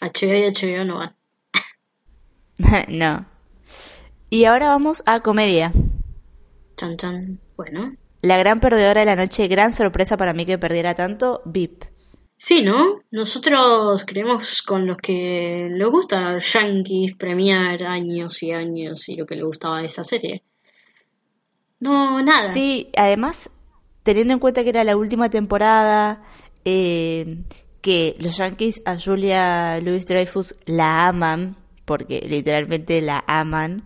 HBO 0.00 0.34
y 0.34 0.50
HBO 0.50 0.84
no 0.84 0.98
van. 0.98 1.14
no. 2.88 3.26
Y 4.30 4.46
ahora 4.46 4.66
vamos 4.66 5.04
a 5.06 5.20
comedia. 5.20 5.72
Chan, 6.76 6.96
chan. 6.96 7.38
Bueno. 7.56 7.99
La 8.22 8.36
gran 8.36 8.60
perdedora 8.60 9.00
de 9.00 9.06
la 9.06 9.16
noche, 9.16 9.48
gran 9.48 9.72
sorpresa 9.72 10.16
para 10.16 10.34
mí 10.34 10.44
que 10.44 10.58
perdiera 10.58 10.94
tanto, 10.94 11.42
VIP. 11.44 11.84
Sí, 12.36 12.62
¿no? 12.62 13.00
Nosotros 13.10 14.04
creemos 14.06 14.62
con 14.62 14.86
los 14.86 14.96
que 14.96 15.68
le 15.70 15.84
gustan 15.86 16.24
a 16.24 16.32
los 16.32 16.52
yankees 16.52 17.14
premiar 17.14 17.82
años 17.82 18.42
y 18.42 18.52
años 18.52 19.08
y 19.08 19.14
lo 19.14 19.26
que 19.26 19.36
le 19.36 19.42
gustaba 19.42 19.80
de 19.80 19.86
esa 19.86 20.04
serie. 20.04 20.42
No, 21.80 22.22
nada. 22.22 22.50
Sí, 22.50 22.88
además, 22.96 23.50
teniendo 24.02 24.34
en 24.34 24.40
cuenta 24.40 24.62
que 24.62 24.70
era 24.70 24.84
la 24.84 24.96
última 24.96 25.28
temporada, 25.28 26.22
eh, 26.64 27.42
que 27.80 28.16
los 28.18 28.36
Yankees 28.36 28.82
a 28.84 28.98
Julia 28.98 29.80
Louis 29.80 30.06
Dreyfus 30.06 30.54
la 30.66 31.08
aman, 31.08 31.56
porque 31.84 32.20
literalmente 32.26 33.00
la 33.00 33.24
aman. 33.26 33.84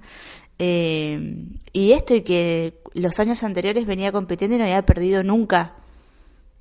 Eh, 0.59 1.47
y 1.73 1.93
esto 1.93 2.15
y 2.15 2.23
que 2.23 2.84
los 2.95 3.19
años 3.21 3.43
anteriores 3.43 3.87
venía 3.87 4.13
compitiendo 4.13 4.57
y 4.57 4.59
no 4.59 4.65
había 4.65 4.83
perdido 4.83 5.23
nunca. 5.23 5.75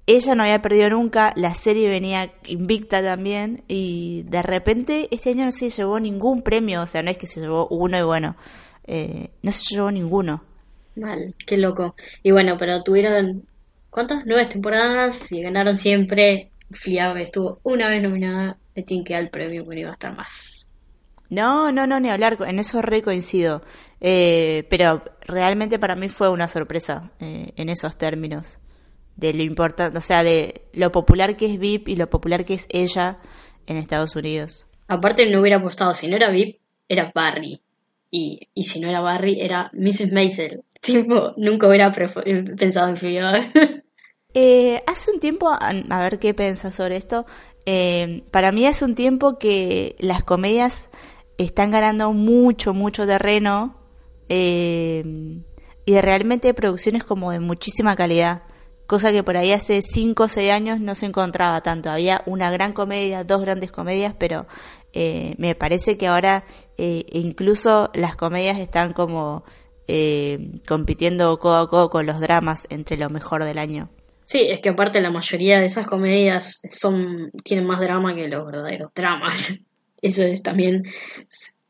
Ella 0.05 0.35
no 0.35 0.43
había 0.43 0.61
perdido 0.61 0.89
nunca, 0.89 1.31
la 1.37 1.53
serie 1.53 1.87
venía 1.87 2.33
invicta 2.45 3.01
también 3.01 3.63
y 3.69 4.23
de 4.23 4.41
repente 4.41 5.07
este 5.11 5.29
año 5.29 5.45
no 5.45 5.51
se 5.53 5.69
llevó 5.69 5.97
ningún 5.99 6.41
premio, 6.41 6.81
o 6.81 6.87
sea, 6.87 7.01
no 7.03 7.09
es 7.09 7.17
que 7.17 7.27
se 7.27 7.39
llevó 7.39 7.67
uno 7.69 7.97
y 7.97 8.01
bueno, 8.01 8.35
eh, 8.85 9.29
no 9.41 9.51
se 9.53 9.75
llevó 9.75 9.91
ninguno. 9.91 10.43
Mal, 10.95 11.33
qué 11.47 11.57
loco. 11.57 11.95
Y 12.21 12.31
bueno, 12.31 12.57
pero 12.57 12.83
tuvieron, 12.83 13.43
¿cuántas? 13.89 14.25
Nueve 14.25 14.45
temporadas 14.45 15.31
y 15.31 15.41
ganaron 15.41 15.77
siempre. 15.77 16.49
Fliab 16.71 17.17
estuvo 17.17 17.59
una 17.63 17.87
vez 17.87 18.03
nominada, 18.03 18.57
le 18.75 18.83
que 18.83 19.13
dar 19.13 19.29
premio 19.29 19.63
porque 19.63 19.81
iba 19.81 19.91
a 19.91 19.93
estar 19.93 20.15
más. 20.15 20.67
No, 21.29 21.71
no, 21.71 21.87
no, 21.87 21.99
ni 21.99 22.09
hablar, 22.09 22.37
en 22.45 22.59
eso 22.59 22.81
re 22.81 23.01
coincido. 23.01 23.63
Eh, 24.01 24.65
pero 24.69 25.03
realmente 25.21 25.79
para 25.79 25.95
mí 25.95 26.09
fue 26.09 26.29
una 26.29 26.47
sorpresa 26.47 27.11
eh, 27.19 27.51
en 27.55 27.69
esos 27.69 27.97
términos. 27.97 28.59
De 29.15 29.33
lo 29.33 29.43
importante, 29.43 29.97
o 29.97 30.01
sea, 30.01 30.23
de 30.23 30.63
lo 30.73 30.91
popular 30.91 31.35
que 31.35 31.45
es 31.45 31.59
VIP 31.59 31.89
y 31.89 31.95
lo 31.95 32.09
popular 32.09 32.45
que 32.45 32.55
es 32.55 32.67
ella 32.69 33.19
en 33.67 33.77
Estados 33.77 34.15
Unidos. 34.15 34.67
Aparte 34.87 35.29
no 35.29 35.39
hubiera 35.39 35.57
apostado, 35.57 35.93
si 35.93 36.07
no 36.07 36.15
era 36.15 36.29
VIP, 36.29 36.59
era 36.87 37.11
Barry. 37.13 37.61
Y, 38.11 38.49
y 38.53 38.63
si 38.63 38.79
no 38.79 38.89
era 38.89 39.01
Barry, 39.01 39.39
era 39.41 39.71
Mrs. 39.73 40.11
Maisel. 40.11 40.63
Tipo, 40.81 41.33
nunca 41.37 41.67
hubiera 41.67 41.91
pensado 41.91 42.89
en 42.89 42.97
Fleabag. 42.97 43.51
Eh, 44.35 44.81
hace 44.87 45.11
un 45.11 45.19
tiempo, 45.19 45.47
a, 45.47 45.99
ver 45.99 46.17
qué 46.17 46.33
piensas 46.33 46.73
sobre 46.73 46.95
esto, 46.95 47.27
eh, 47.67 48.23
para 48.31 48.51
mí 48.51 48.65
hace 48.65 48.83
un 48.83 48.95
tiempo 48.95 49.37
que 49.37 49.95
las 49.99 50.23
comedias 50.23 50.89
están 51.37 51.71
ganando 51.71 52.13
mucho, 52.13 52.73
mucho 52.73 53.05
terreno 53.05 53.77
eh, 54.29 55.41
y 55.85 55.99
realmente 55.99 56.53
producciones 56.53 57.03
como 57.03 57.31
de 57.31 57.39
muchísima 57.39 57.95
calidad, 57.95 58.43
cosa 58.87 59.11
que 59.11 59.23
por 59.23 59.37
ahí 59.37 59.51
hace 59.51 59.81
5 59.81 60.23
o 60.23 60.27
6 60.27 60.51
años 60.51 60.79
no 60.79 60.95
se 60.95 61.05
encontraba 61.05 61.61
tanto. 61.61 61.89
Había 61.89 62.21
una 62.25 62.51
gran 62.51 62.73
comedia, 62.73 63.23
dos 63.23 63.41
grandes 63.41 63.71
comedias, 63.71 64.15
pero 64.17 64.47
eh, 64.93 65.35
me 65.37 65.55
parece 65.55 65.97
que 65.97 66.07
ahora 66.07 66.45
eh, 66.77 67.05
incluso 67.11 67.89
las 67.93 68.15
comedias 68.15 68.59
están 68.59 68.93
como 68.93 69.43
eh, 69.87 70.51
compitiendo 70.67 71.37
codo 71.39 71.57
a 71.57 71.69
codo 71.69 71.89
con 71.89 72.05
los 72.05 72.19
dramas 72.19 72.67
entre 72.69 72.97
lo 72.97 73.09
mejor 73.09 73.43
del 73.43 73.57
año. 73.57 73.89
Sí, 74.25 74.47
es 74.49 74.61
que 74.61 74.69
aparte 74.69 75.01
la 75.01 75.11
mayoría 75.11 75.59
de 75.59 75.65
esas 75.65 75.85
comedias 75.85 76.61
son 76.69 77.31
tienen 77.43 77.65
más 77.65 77.81
drama 77.81 78.15
que 78.15 78.29
los 78.29 78.45
verdaderos 78.45 78.93
dramas. 78.93 79.61
Eso 80.03 80.21
es 80.23 80.43
también 80.43 80.83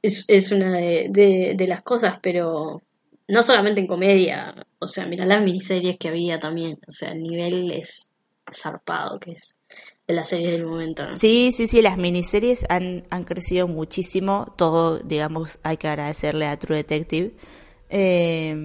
es, 0.01 0.25
es 0.27 0.51
una 0.51 0.75
de, 0.77 1.53
de, 1.55 1.67
las 1.67 1.81
cosas, 1.81 2.15
pero 2.21 2.81
no 3.27 3.43
solamente 3.43 3.79
en 3.79 3.87
comedia, 3.87 4.53
o 4.79 4.87
sea, 4.87 5.05
mira 5.05 5.25
las 5.25 5.43
miniseries 5.43 5.97
que 5.97 6.09
había 6.09 6.39
también, 6.39 6.77
o 6.85 6.91
sea, 6.91 7.11
el 7.11 7.23
nivel 7.23 7.71
es 7.71 8.09
zarpado 8.51 9.19
que 9.19 9.31
es 9.31 9.55
de 10.05 10.13
las 10.13 10.27
series 10.27 10.51
del 10.51 10.65
momento. 10.65 11.05
Sí, 11.11 11.51
sí, 11.53 11.67
sí, 11.67 11.81
las 11.81 11.97
miniseries 11.97 12.65
han, 12.67 13.03
han 13.09 13.23
crecido 13.23 13.69
muchísimo, 13.69 14.53
todo, 14.57 14.99
digamos, 14.99 15.59
hay 15.63 15.77
que 15.77 15.87
agradecerle 15.87 16.47
a 16.47 16.59
True 16.59 16.77
Detective 16.77 17.31
eh, 17.95 18.55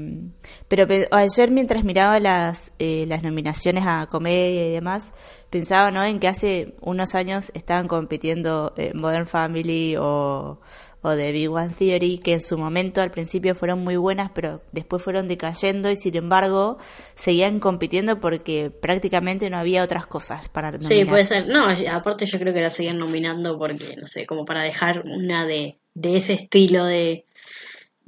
pero 0.69 0.87
ayer 1.11 1.51
mientras 1.51 1.85
miraba 1.85 2.19
las, 2.19 2.73
eh, 2.79 3.05
las 3.07 3.23
nominaciones 3.23 3.85
a 3.87 4.07
comedia 4.11 4.69
y 4.69 4.73
demás, 4.73 5.13
pensaba 5.51 5.91
¿no? 5.91 6.03
en 6.03 6.19
que 6.19 6.29
hace 6.29 6.75
unos 6.81 7.15
años 7.15 7.53
estaban 7.53 7.89
compitiendo 7.89 8.73
eh, 8.79 8.93
Modern 8.95 9.27
Family 9.27 9.97
o, 9.99 10.61
o 11.03 11.15
The 11.15 11.33
Big 11.33 11.51
One 11.51 11.75
Theory, 11.79 12.19
que 12.19 12.33
en 12.33 12.41
su 12.41 12.57
momento 12.57 13.03
al 13.03 13.11
principio 13.11 13.55
fueron 13.55 13.85
muy 13.85 13.97
buenas, 13.97 14.31
pero 14.35 14.63
después 14.73 15.03
fueron 15.03 15.29
decayendo 15.29 15.91
y 15.91 15.97
sin 15.97 16.17
embargo 16.17 16.79
seguían 17.15 17.61
compitiendo 17.61 18.21
porque 18.21 18.71
prácticamente 18.71 19.51
no 19.51 19.59
había 19.59 19.85
otras 19.85 20.07
cosas 20.07 20.49
para 20.49 20.71
nominar. 20.71 20.91
Sí, 20.91 21.05
puede 21.05 21.27
ser. 21.27 21.49
No, 21.49 21.67
aparte 21.93 22.25
yo 22.25 22.39
creo 22.39 22.55
que 22.55 22.63
la 22.63 22.71
seguían 22.71 22.99
nominando 22.99 23.59
porque, 23.59 23.95
no 23.95 24.07
sé, 24.07 24.25
como 24.25 24.47
para 24.47 24.63
dejar 24.63 25.03
una 25.05 25.45
de, 25.45 25.81
de 25.93 26.17
ese 26.17 26.33
estilo 26.33 26.87
de 26.87 27.27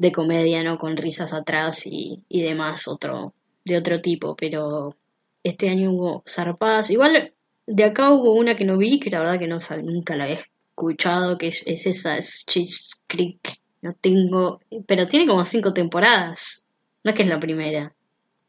de 0.00 0.12
comedia, 0.12 0.62
¿no? 0.62 0.78
Con 0.78 0.96
risas 0.96 1.34
atrás 1.34 1.86
y, 1.86 2.24
y 2.26 2.42
demás, 2.42 2.88
otro, 2.88 3.34
de 3.66 3.76
otro 3.76 4.00
tipo, 4.00 4.34
pero 4.34 4.96
este 5.44 5.68
año 5.68 5.92
hubo 5.92 6.22
zarpadas. 6.26 6.88
Igual 6.88 7.34
de 7.66 7.84
acá 7.84 8.10
hubo 8.10 8.32
una 8.32 8.56
que 8.56 8.64
no 8.64 8.78
vi, 8.78 8.98
que 8.98 9.10
la 9.10 9.20
verdad 9.20 9.38
que 9.38 9.46
no 9.46 9.58
nunca 9.82 10.16
la 10.16 10.30
he 10.30 10.38
escuchado, 10.70 11.36
que 11.36 11.48
es, 11.48 11.66
esa, 11.66 12.16
es 12.16 12.46
Cheese 12.46 13.02
Creek. 13.06 13.60
No 13.82 13.92
tengo, 13.92 14.60
pero 14.86 15.06
tiene 15.06 15.26
como 15.26 15.44
cinco 15.44 15.74
temporadas. 15.74 16.64
No 17.04 17.10
es 17.10 17.16
que 17.16 17.22
es 17.22 17.28
la 17.28 17.38
primera, 17.38 17.94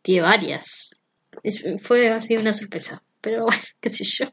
tiene 0.01 0.21
varias. 0.21 1.01
fue 1.81 2.09
así 2.11 2.37
una 2.37 2.53
sorpresa, 2.53 3.03
pero 3.19 3.41
bueno, 3.45 3.61
qué 3.81 3.89
sé 3.89 4.05
yo. 4.05 4.25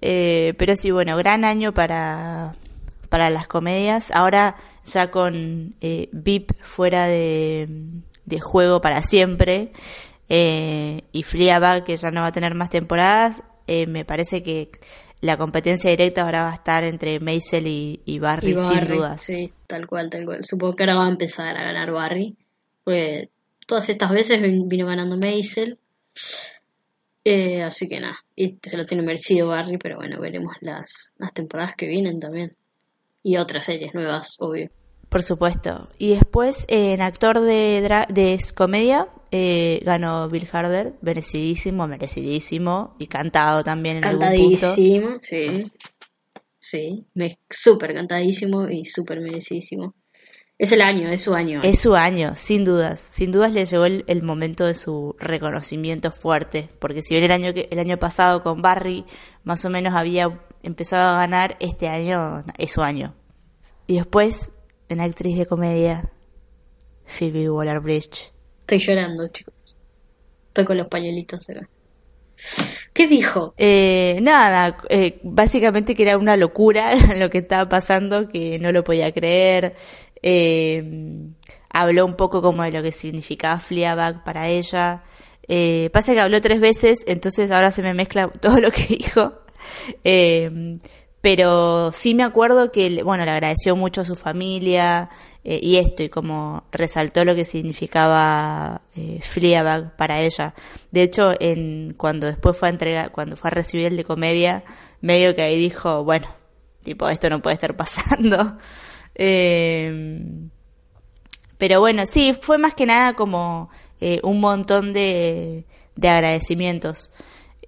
Eh, 0.00 0.54
pero 0.56 0.74
sí, 0.74 0.90
bueno, 0.90 1.18
gran 1.18 1.44
año 1.44 1.74
para, 1.74 2.56
para 3.12 3.28
las 3.28 3.46
comedias. 3.46 4.10
Ahora 4.10 4.56
ya 4.86 5.10
con 5.10 5.74
eh, 5.82 6.08
VIP 6.12 6.52
fuera 6.62 7.06
de, 7.06 7.68
juego 8.40 8.80
para 8.80 9.02
siempre 9.02 9.70
eh, 10.30 11.02
y 11.12 11.22
Fleabag 11.22 11.84
que 11.84 11.94
ya 11.98 12.10
no 12.10 12.22
va 12.22 12.28
a 12.28 12.32
tener 12.32 12.54
más 12.54 12.70
temporadas, 12.70 13.42
eh, 13.66 13.86
me 13.86 14.06
parece 14.06 14.42
que 14.42 14.70
la 15.20 15.36
competencia 15.36 15.90
directa 15.90 16.22
ahora 16.22 16.44
va 16.44 16.52
a 16.52 16.54
estar 16.54 16.84
entre 16.84 17.20
Maisel 17.20 17.66
y, 17.66 18.18
Barry, 18.18 18.56
sin 18.56 18.88
dudas. 18.88 19.22
Sí, 19.22 19.52
tal 19.66 19.86
cual, 19.86 20.08
tal 20.08 20.24
cual. 20.24 20.42
Supongo 20.42 20.74
que 20.74 20.84
ahora 20.84 20.94
va 20.94 21.06
a 21.06 21.10
empezar 21.10 21.54
a 21.54 21.64
ganar 21.64 21.92
Barry. 21.92 22.34
Pues 22.82 23.28
todas 23.66 23.90
estas 23.90 24.10
veces 24.10 24.40
vino 24.40 24.86
ganando 24.86 25.18
Maisel. 25.18 25.76
así 27.62 27.88
que 27.90 28.00
nada, 28.00 28.24
y 28.34 28.56
se 28.62 28.74
lo 28.78 28.84
tiene 28.84 29.02
merecido 29.02 29.48
Barry, 29.48 29.76
pero 29.76 29.96
bueno, 29.96 30.18
veremos 30.18 30.56
las, 30.62 31.12
las 31.18 31.34
temporadas 31.34 31.74
que 31.76 31.86
vienen 31.86 32.18
también 32.18 32.56
y 33.22 33.36
otras 33.36 33.64
series 33.64 33.94
nuevas, 33.94 34.36
obvio. 34.38 34.70
Por 35.08 35.22
supuesto. 35.22 35.88
Y 35.98 36.14
después, 36.14 36.64
en 36.68 37.02
actor 37.02 37.40
de, 37.40 38.06
de 38.08 38.38
comedia, 38.54 39.08
eh, 39.30 39.80
ganó 39.84 40.28
Bill 40.28 40.48
Harder, 40.50 40.94
merecidísimo, 41.02 41.86
merecidísimo, 41.86 42.96
y 42.98 43.06
cantado 43.08 43.62
también 43.62 43.96
en 43.96 44.02
Cantadísimo, 44.02 44.68
algún 44.68 45.12
punto. 45.12 45.20
sí. 45.22 45.64
Sí, 46.62 47.04
súper 47.50 47.92
cantadísimo 47.92 48.68
y 48.68 48.84
súper 48.84 49.20
merecidísimo. 49.20 49.94
Es 50.56 50.70
el 50.70 50.80
año, 50.80 51.10
es 51.10 51.22
su 51.22 51.34
año. 51.34 51.60
Es 51.64 51.80
su 51.80 51.96
año, 51.96 52.34
sin 52.36 52.64
dudas. 52.64 53.08
Sin 53.10 53.32
dudas 53.32 53.52
le 53.52 53.64
llegó 53.64 53.84
el, 53.84 54.22
momento 54.22 54.64
de 54.64 54.76
su 54.76 55.16
reconocimiento 55.18 56.12
fuerte. 56.12 56.68
Porque 56.78 57.02
si 57.02 57.14
bien 57.14 57.24
el 57.24 57.32
año, 57.32 57.52
que, 57.52 57.68
el 57.72 57.80
año 57.80 57.98
pasado 57.98 58.44
con 58.44 58.62
Barry 58.62 59.04
más 59.42 59.64
o 59.64 59.70
menos 59.70 59.94
había 59.94 60.40
empezado 60.62 61.10
a 61.10 61.18
ganar, 61.18 61.56
este 61.60 61.88
año 61.88 62.44
es 62.58 62.72
su 62.72 62.82
año. 62.82 63.14
Y 63.86 63.96
después, 63.96 64.52
en 64.88 65.00
actriz 65.00 65.36
de 65.38 65.46
comedia, 65.46 66.10
Phoebe 67.04 67.50
Waller-Bridge. 67.50 68.32
Estoy 68.60 68.78
llorando, 68.78 69.28
chicos. 69.28 69.54
Estoy 70.48 70.64
con 70.64 70.76
los 70.76 70.88
pañuelitos 70.88 71.48
acá. 71.48 71.68
¿Qué 72.92 73.06
dijo? 73.06 73.54
Eh, 73.56 74.18
nada, 74.22 74.76
eh, 74.88 75.20
básicamente 75.22 75.94
que 75.94 76.02
era 76.02 76.18
una 76.18 76.36
locura 76.36 76.94
lo 77.16 77.30
que 77.30 77.38
estaba 77.38 77.68
pasando, 77.68 78.28
que 78.28 78.58
no 78.58 78.72
lo 78.72 78.84
podía 78.84 79.12
creer. 79.12 79.74
Eh, 80.22 81.32
habló 81.70 82.04
un 82.06 82.16
poco 82.16 82.42
como 82.42 82.62
de 82.62 82.72
lo 82.72 82.82
que 82.82 82.92
significaba 82.92 83.58
Fleabag 83.58 84.24
para 84.24 84.48
ella. 84.48 85.02
Eh, 85.48 85.90
pasa 85.92 86.12
que 86.12 86.20
habló 86.20 86.40
tres 86.40 86.60
veces, 86.60 87.04
entonces 87.06 87.50
ahora 87.50 87.70
se 87.70 87.82
me 87.82 87.94
mezcla 87.94 88.28
todo 88.40 88.60
lo 88.60 88.70
que 88.70 88.86
dijo. 88.96 89.32
Eh, 90.04 90.78
pero 91.22 91.92
sí 91.92 92.14
me 92.14 92.24
acuerdo 92.24 92.72
que, 92.72 93.04
bueno, 93.04 93.24
le 93.24 93.30
agradeció 93.30 93.76
mucho 93.76 94.00
a 94.00 94.04
su 94.04 94.16
familia 94.16 95.08
eh, 95.44 95.60
y 95.62 95.76
esto, 95.76 96.02
y 96.02 96.08
como 96.08 96.64
resaltó 96.72 97.24
lo 97.24 97.36
que 97.36 97.44
significaba 97.44 98.82
eh, 98.96 99.20
para 99.96 100.20
ella. 100.20 100.52
De 100.90 101.02
hecho, 101.04 101.32
en, 101.38 101.94
cuando 101.96 102.26
después 102.26 102.56
fue 102.56 102.68
a 102.68 102.72
entregar, 102.72 103.12
cuando 103.12 103.36
fue 103.36 103.48
a 103.48 103.52
recibir 103.52 103.86
el 103.86 103.96
de 103.96 104.02
comedia, 104.02 104.64
medio 105.00 105.36
que 105.36 105.42
ahí 105.42 105.56
dijo, 105.56 106.02
bueno, 106.02 106.26
tipo, 106.82 107.08
esto 107.08 107.30
no 107.30 107.40
puede 107.40 107.54
estar 107.54 107.76
pasando. 107.76 108.58
Eh, 109.14 110.50
pero 111.56 111.78
bueno, 111.78 112.04
sí, 112.04 112.32
fue 112.34 112.58
más 112.58 112.74
que 112.74 112.86
nada 112.86 113.14
como 113.14 113.70
eh, 114.00 114.18
un 114.24 114.40
montón 114.40 114.92
de, 114.92 115.66
de 115.94 116.08
agradecimientos. 116.08 117.12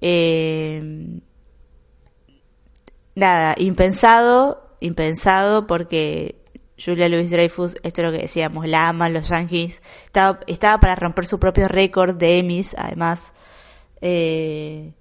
Eh, 0.00 1.20
nada, 3.14 3.54
impensado, 3.58 4.76
impensado 4.80 5.66
porque 5.66 6.44
Julia 6.82 7.08
Louis 7.08 7.30
Dreyfus, 7.30 7.76
esto 7.82 8.02
es 8.02 8.06
lo 8.06 8.12
que 8.12 8.22
decíamos, 8.22 8.66
la 8.66 8.88
aman 8.88 9.12
los 9.12 9.28
Yankees. 9.28 9.80
Estaba, 10.04 10.40
estaba 10.46 10.80
para 10.80 10.94
romper 10.96 11.26
su 11.26 11.38
propio 11.38 11.68
récord 11.68 12.16
de 12.16 12.38
Emmys, 12.38 12.74
además. 12.76 13.32
Eh, 14.00 14.92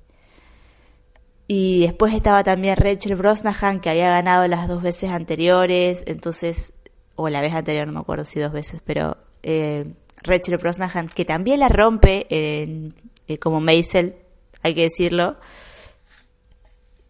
y 1.48 1.82
después 1.82 2.14
estaba 2.14 2.44
también 2.44 2.78
Rachel 2.78 3.16
Brosnahan, 3.16 3.80
que 3.80 3.90
había 3.90 4.10
ganado 4.10 4.48
las 4.48 4.68
dos 4.68 4.82
veces 4.82 5.10
anteriores, 5.10 6.04
entonces, 6.08 6.74
o 7.16 7.30
la 7.30 7.42
vez 7.42 7.54
anterior, 7.54 7.86
no 7.88 7.94
me 7.94 8.00
acuerdo 8.00 8.26
si 8.26 8.40
dos 8.40 8.52
veces, 8.52 8.82
pero 8.86 9.18
eh, 9.42 9.84
Rachel 10.24 10.58
Brosnahan, 10.58 11.10
que 11.10 11.26
también 11.26 11.60
la 11.60 11.70
rompe 11.70 12.28
en, 12.30 12.94
eh, 13.28 13.38
como 13.40 13.60
Maisel, 13.60 14.16
hay 14.62 14.74
que 14.74 14.84
decirlo. 14.84 15.38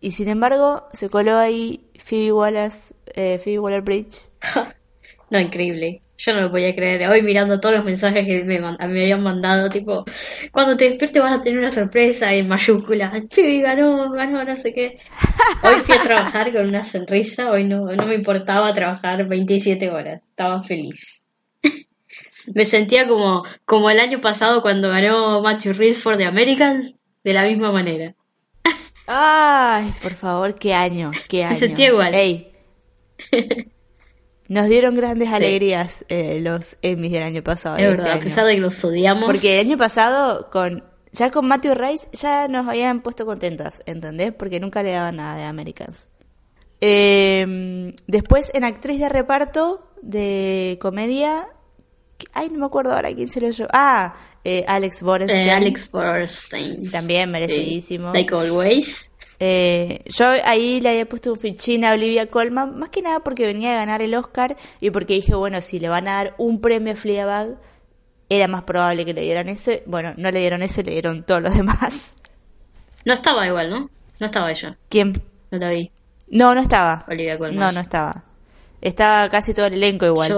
Y 0.03 0.11
sin 0.11 0.27
embargo, 0.27 0.85
se 0.91 1.09
coló 1.09 1.37
ahí 1.37 1.79
Phoebe 1.97 2.33
Wallace, 2.33 2.93
eh, 3.15 3.39
Phoebe 3.41 3.59
Waller-Bridge. 3.59 4.31
no, 5.29 5.39
increíble. 5.39 6.01
Yo 6.17 6.33
no 6.33 6.41
lo 6.41 6.51
podía 6.51 6.75
creer. 6.75 7.09
Hoy 7.09 7.21
mirando 7.21 7.61
todos 7.61 7.75
los 7.75 7.85
mensajes 7.85 8.27
que 8.27 8.43
me, 8.43 8.59
me 8.59 8.75
habían 8.77 9.23
mandado, 9.23 9.69
tipo, 9.69 10.03
cuando 10.51 10.75
te 10.75 10.89
despiertes 10.89 11.23
vas 11.23 11.31
a 11.31 11.41
tener 11.41 11.57
una 11.57 11.69
sorpresa 11.69 12.33
en 12.33 12.49
mayúscula. 12.49 13.13
Phoebe 13.31 13.61
ganó, 13.61 14.11
ganó, 14.11 14.43
no 14.43 14.57
sé 14.57 14.73
qué. 14.73 14.97
Hoy 15.63 15.75
fui 15.85 15.95
a 15.95 16.01
trabajar 16.03 16.51
con 16.51 16.67
una 16.67 16.83
sonrisa. 16.83 17.49
Hoy 17.49 17.63
no, 17.63 17.85
no 17.85 18.05
me 18.05 18.15
importaba 18.15 18.73
trabajar 18.73 19.25
27 19.25 19.89
horas. 19.89 20.21
Estaba 20.21 20.61
feliz. 20.63 21.29
me 22.53 22.65
sentía 22.65 23.07
como, 23.07 23.45
como 23.63 23.89
el 23.89 24.01
año 24.01 24.19
pasado 24.19 24.61
cuando 24.61 24.89
ganó 24.89 25.41
Matthew 25.41 25.71
Rhys 25.71 25.97
for 25.97 26.17
The 26.17 26.25
Americans, 26.25 26.97
de 27.23 27.33
la 27.33 27.45
misma 27.45 27.71
manera. 27.71 28.15
Ay, 29.07 29.93
por 30.01 30.13
favor, 30.13 30.55
qué 30.55 30.73
año, 30.73 31.11
qué 31.27 31.43
año. 31.43 31.57
Igual. 31.77 32.47
Nos 34.47 34.67
dieron 34.67 34.95
grandes 34.95 35.33
alegrías 35.33 36.05
eh, 36.09 36.39
los 36.41 36.77
Emmys 36.81 37.11
del 37.11 37.23
año 37.23 37.43
pasado. 37.43 37.77
Es 37.77 37.89
verdad, 37.89 38.17
a 38.17 38.19
pesar 38.19 38.45
de 38.45 38.55
que 38.55 38.61
los 38.61 38.83
odiamos. 38.83 39.25
Porque 39.25 39.59
el 39.59 39.67
año 39.67 39.77
pasado, 39.77 40.49
con 40.51 40.83
ya 41.13 41.31
con 41.31 41.47
Matthew 41.47 41.75
Rice, 41.75 42.07
ya 42.11 42.47
nos 42.47 42.67
habían 42.67 43.01
puesto 43.01 43.25
contentas, 43.25 43.81
¿entendés? 43.85 44.33
Porque 44.33 44.59
nunca 44.59 44.83
le 44.83 44.91
daban 44.91 45.17
nada 45.17 45.37
de 45.37 45.43
Americans. 45.43 46.07
Em, 46.81 47.95
después, 48.07 48.51
en 48.53 48.63
actriz 48.63 48.99
de 48.99 49.09
reparto 49.09 49.87
de 50.01 50.77
comedia, 50.81 51.47
ay, 52.33 52.49
no 52.49 52.59
me 52.59 52.65
acuerdo 52.65 52.93
ahora 52.93 53.13
quién 53.13 53.29
se 53.29 53.39
lo 53.39 53.49
llevó. 53.49 53.69
Ah, 53.71 54.15
eh, 54.43 54.65
Alex 54.67 55.01
Borstein. 55.03 55.47
Eh, 55.47 55.51
Alex 55.51 55.89
Borstein. 55.91 56.89
También 56.89 57.31
merecidísimo. 57.31 58.13
Like 58.13 58.33
always. 58.33 59.09
Eh, 59.39 60.03
yo 60.05 60.25
ahí 60.45 60.79
le 60.79 60.89
había 60.89 61.07
puesto 61.07 61.33
un 61.33 61.39
fichín 61.39 61.83
a 61.85 61.93
Olivia 61.93 62.29
Colman, 62.29 62.77
más 62.77 62.89
que 62.89 63.01
nada 63.01 63.19
porque 63.21 63.45
venía 63.45 63.73
a 63.73 63.75
ganar 63.77 64.01
el 64.01 64.13
Oscar 64.15 64.55
y 64.79 64.89
porque 64.91 65.15
dije, 65.15 65.35
bueno, 65.35 65.61
si 65.61 65.79
le 65.79 65.89
van 65.89 66.07
a 66.07 66.15
dar 66.15 66.35
un 66.37 66.61
premio 66.61 66.93
a 66.93 66.95
Fleabag, 66.95 67.57
era 68.29 68.47
más 68.47 68.63
probable 68.63 69.05
que 69.05 69.13
le 69.13 69.21
dieran 69.21 69.49
ese. 69.49 69.83
Bueno, 69.85 70.13
no 70.17 70.31
le 70.31 70.39
dieron 70.39 70.63
ese, 70.63 70.83
le 70.83 70.91
dieron 70.91 71.23
todos 71.23 71.41
los 71.41 71.53
demás. 71.55 72.13
No 73.05 73.13
estaba 73.13 73.45
igual, 73.45 73.69
¿no? 73.69 73.89
No 74.19 74.25
estaba 74.25 74.49
ella. 74.51 74.77
¿Quién? 74.89 75.21
No 75.51 75.57
la 75.57 75.69
vi. 75.69 75.91
No, 76.27 76.55
no 76.55 76.61
estaba. 76.61 77.05
Olivia 77.09 77.37
Colman. 77.37 77.59
No, 77.59 77.71
no 77.71 77.81
estaba. 77.81 78.23
Estaba 78.83 79.29
casi 79.29 79.53
todo 79.53 79.67
el 79.67 79.75
elenco 79.75 80.05
igual. 80.05 80.29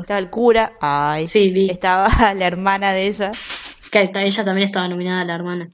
Estaba 0.00 0.18
el 0.18 0.28
cura. 0.28 0.72
Ay. 0.80 1.24
Sí, 1.26 1.52
vi. 1.52 1.70
Estaba 1.70 2.08
la 2.34 2.46
hermana 2.46 2.92
de 2.92 3.06
ella. 3.06 3.30
Que 3.92 4.10
ella 4.12 4.44
también 4.44 4.66
estaba 4.66 4.88
nominada, 4.88 5.24
la 5.24 5.36
hermana. 5.36 5.70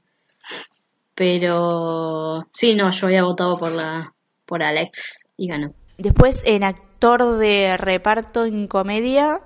Pero 1.15 2.47
sí, 2.51 2.75
no, 2.75 2.91
yo 2.91 3.07
había 3.07 3.23
votado 3.23 3.57
por 3.57 3.71
la 3.71 4.13
por 4.45 4.61
Alex 4.61 5.27
y 5.37 5.47
ganó. 5.47 5.73
Después 5.97 6.43
en 6.45 6.63
actor 6.63 7.37
de 7.37 7.77
reparto 7.77 8.45
en 8.45 8.67
comedia 8.67 9.41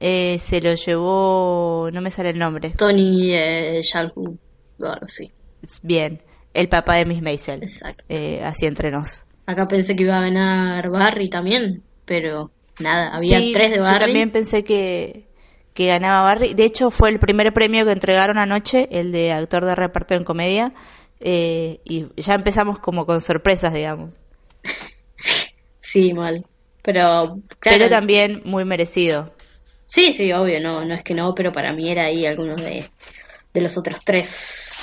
eh, 0.00 0.38
se 0.38 0.62
lo 0.62 0.74
llevó, 0.74 1.90
no 1.92 2.00
me 2.00 2.10
sale 2.10 2.30
el 2.30 2.38
nombre. 2.38 2.70
Tony 2.70 3.34
eh, 3.34 3.82
Shalhoub, 3.82 4.38
sí. 5.06 5.30
Bien, 5.82 6.22
el 6.54 6.68
papá 6.70 6.94
de 6.94 7.04
Miss 7.04 7.20
Maisel. 7.20 7.62
Exacto. 7.62 8.04
Eh, 8.08 8.42
así 8.42 8.64
entre 8.64 8.90
nos. 8.90 9.24
Acá 9.44 9.68
pensé 9.68 9.94
que 9.94 10.04
iba 10.04 10.16
a 10.16 10.22
ganar 10.22 10.88
Barry 10.90 11.28
también, 11.28 11.82
pero 12.04 12.50
nada, 12.78 13.14
había 13.14 13.38
tres 13.52 13.72
de 13.72 13.78
Barry. 13.80 13.98
Yo 13.98 14.04
también 14.04 14.30
pensé 14.30 14.64
que, 14.64 15.26
que 15.74 15.86
ganaba 15.86 16.22
Barry. 16.22 16.54
De 16.54 16.64
hecho, 16.64 16.90
fue 16.90 17.10
el 17.10 17.18
primer 17.18 17.52
premio 17.52 17.84
que 17.84 17.92
entregaron 17.92 18.38
anoche, 18.38 18.88
el 18.90 19.12
de 19.12 19.32
actor 19.32 19.64
de 19.64 19.74
reparto 19.74 20.14
en 20.14 20.24
comedia. 20.24 20.72
Eh, 21.20 21.80
y 21.84 22.06
ya 22.20 22.34
empezamos 22.34 22.78
como 22.78 23.06
con 23.06 23.20
sorpresas, 23.20 23.72
digamos. 23.72 24.14
Sí, 25.84 26.14
mal. 26.14 26.46
Pero, 26.82 27.38
pero 27.60 27.88
también 27.88 28.40
muy 28.44 28.64
merecido. 28.64 29.34
Sí, 29.84 30.12
sí, 30.12 30.32
obvio, 30.32 30.58
no, 30.60 30.84
no 30.84 30.94
es 30.94 31.02
que 31.02 31.12
no, 31.12 31.34
pero 31.34 31.52
para 31.52 31.72
mí 31.72 31.90
era 31.90 32.04
ahí 32.04 32.24
algunos 32.24 32.64
de, 32.64 32.88
de 33.52 33.60
los 33.60 33.76
otros 33.76 34.02
tres. 34.04 34.74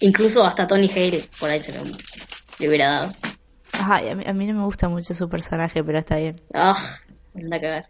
Incluso 0.00 0.44
hasta 0.44 0.66
Tony 0.66 0.90
Hale, 0.90 1.22
por 1.38 1.50
ahí 1.50 1.62
se 1.62 1.72
lo, 1.72 1.82
le 1.84 2.68
hubiera 2.68 2.88
dado. 2.88 3.12
Ajá, 3.80 4.00
a 4.26 4.34
mí, 4.34 4.46
no 4.46 4.54
me 4.54 4.64
gusta 4.64 4.90
mucho 4.90 5.14
su 5.14 5.26
personaje, 5.30 5.82
pero 5.82 5.98
está 5.98 6.16
bien. 6.16 6.36
Ah, 6.52 6.76
anda 7.34 7.56
a 7.56 7.60
cagar. 7.60 7.84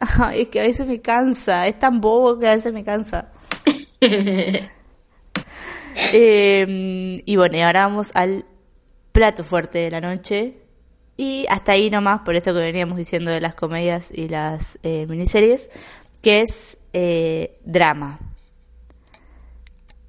es 0.34 0.48
que 0.48 0.60
a 0.60 0.62
veces 0.62 0.86
me 0.86 1.02
cansa, 1.02 1.66
es 1.66 1.78
tan 1.78 2.00
bobo 2.00 2.38
que 2.38 2.48
a 2.48 2.54
veces 2.54 2.72
me 2.72 2.82
cansa. 2.82 3.28
Em, 6.12 7.20
y 7.26 7.36
bueno, 7.36 7.56
y 7.56 7.60
ahora 7.60 7.86
vamos 7.86 8.12
al 8.14 8.46
plato 9.12 9.44
fuerte 9.44 9.80
de 9.80 9.90
la 9.90 10.00
noche. 10.00 10.56
Y 11.16 11.44
hasta 11.50 11.72
ahí 11.72 11.90
nomás, 11.90 12.20
por 12.22 12.36
esto 12.36 12.54
que 12.54 12.60
veníamos 12.60 12.96
diciendo 12.96 13.30
de 13.30 13.40
las 13.40 13.54
comedias 13.54 14.10
y 14.10 14.28
las 14.28 14.78
eh, 14.82 15.06
miniseries, 15.06 15.68
que 16.22 16.40
es 16.40 16.78
eh, 16.94 17.58
drama. 17.64 18.18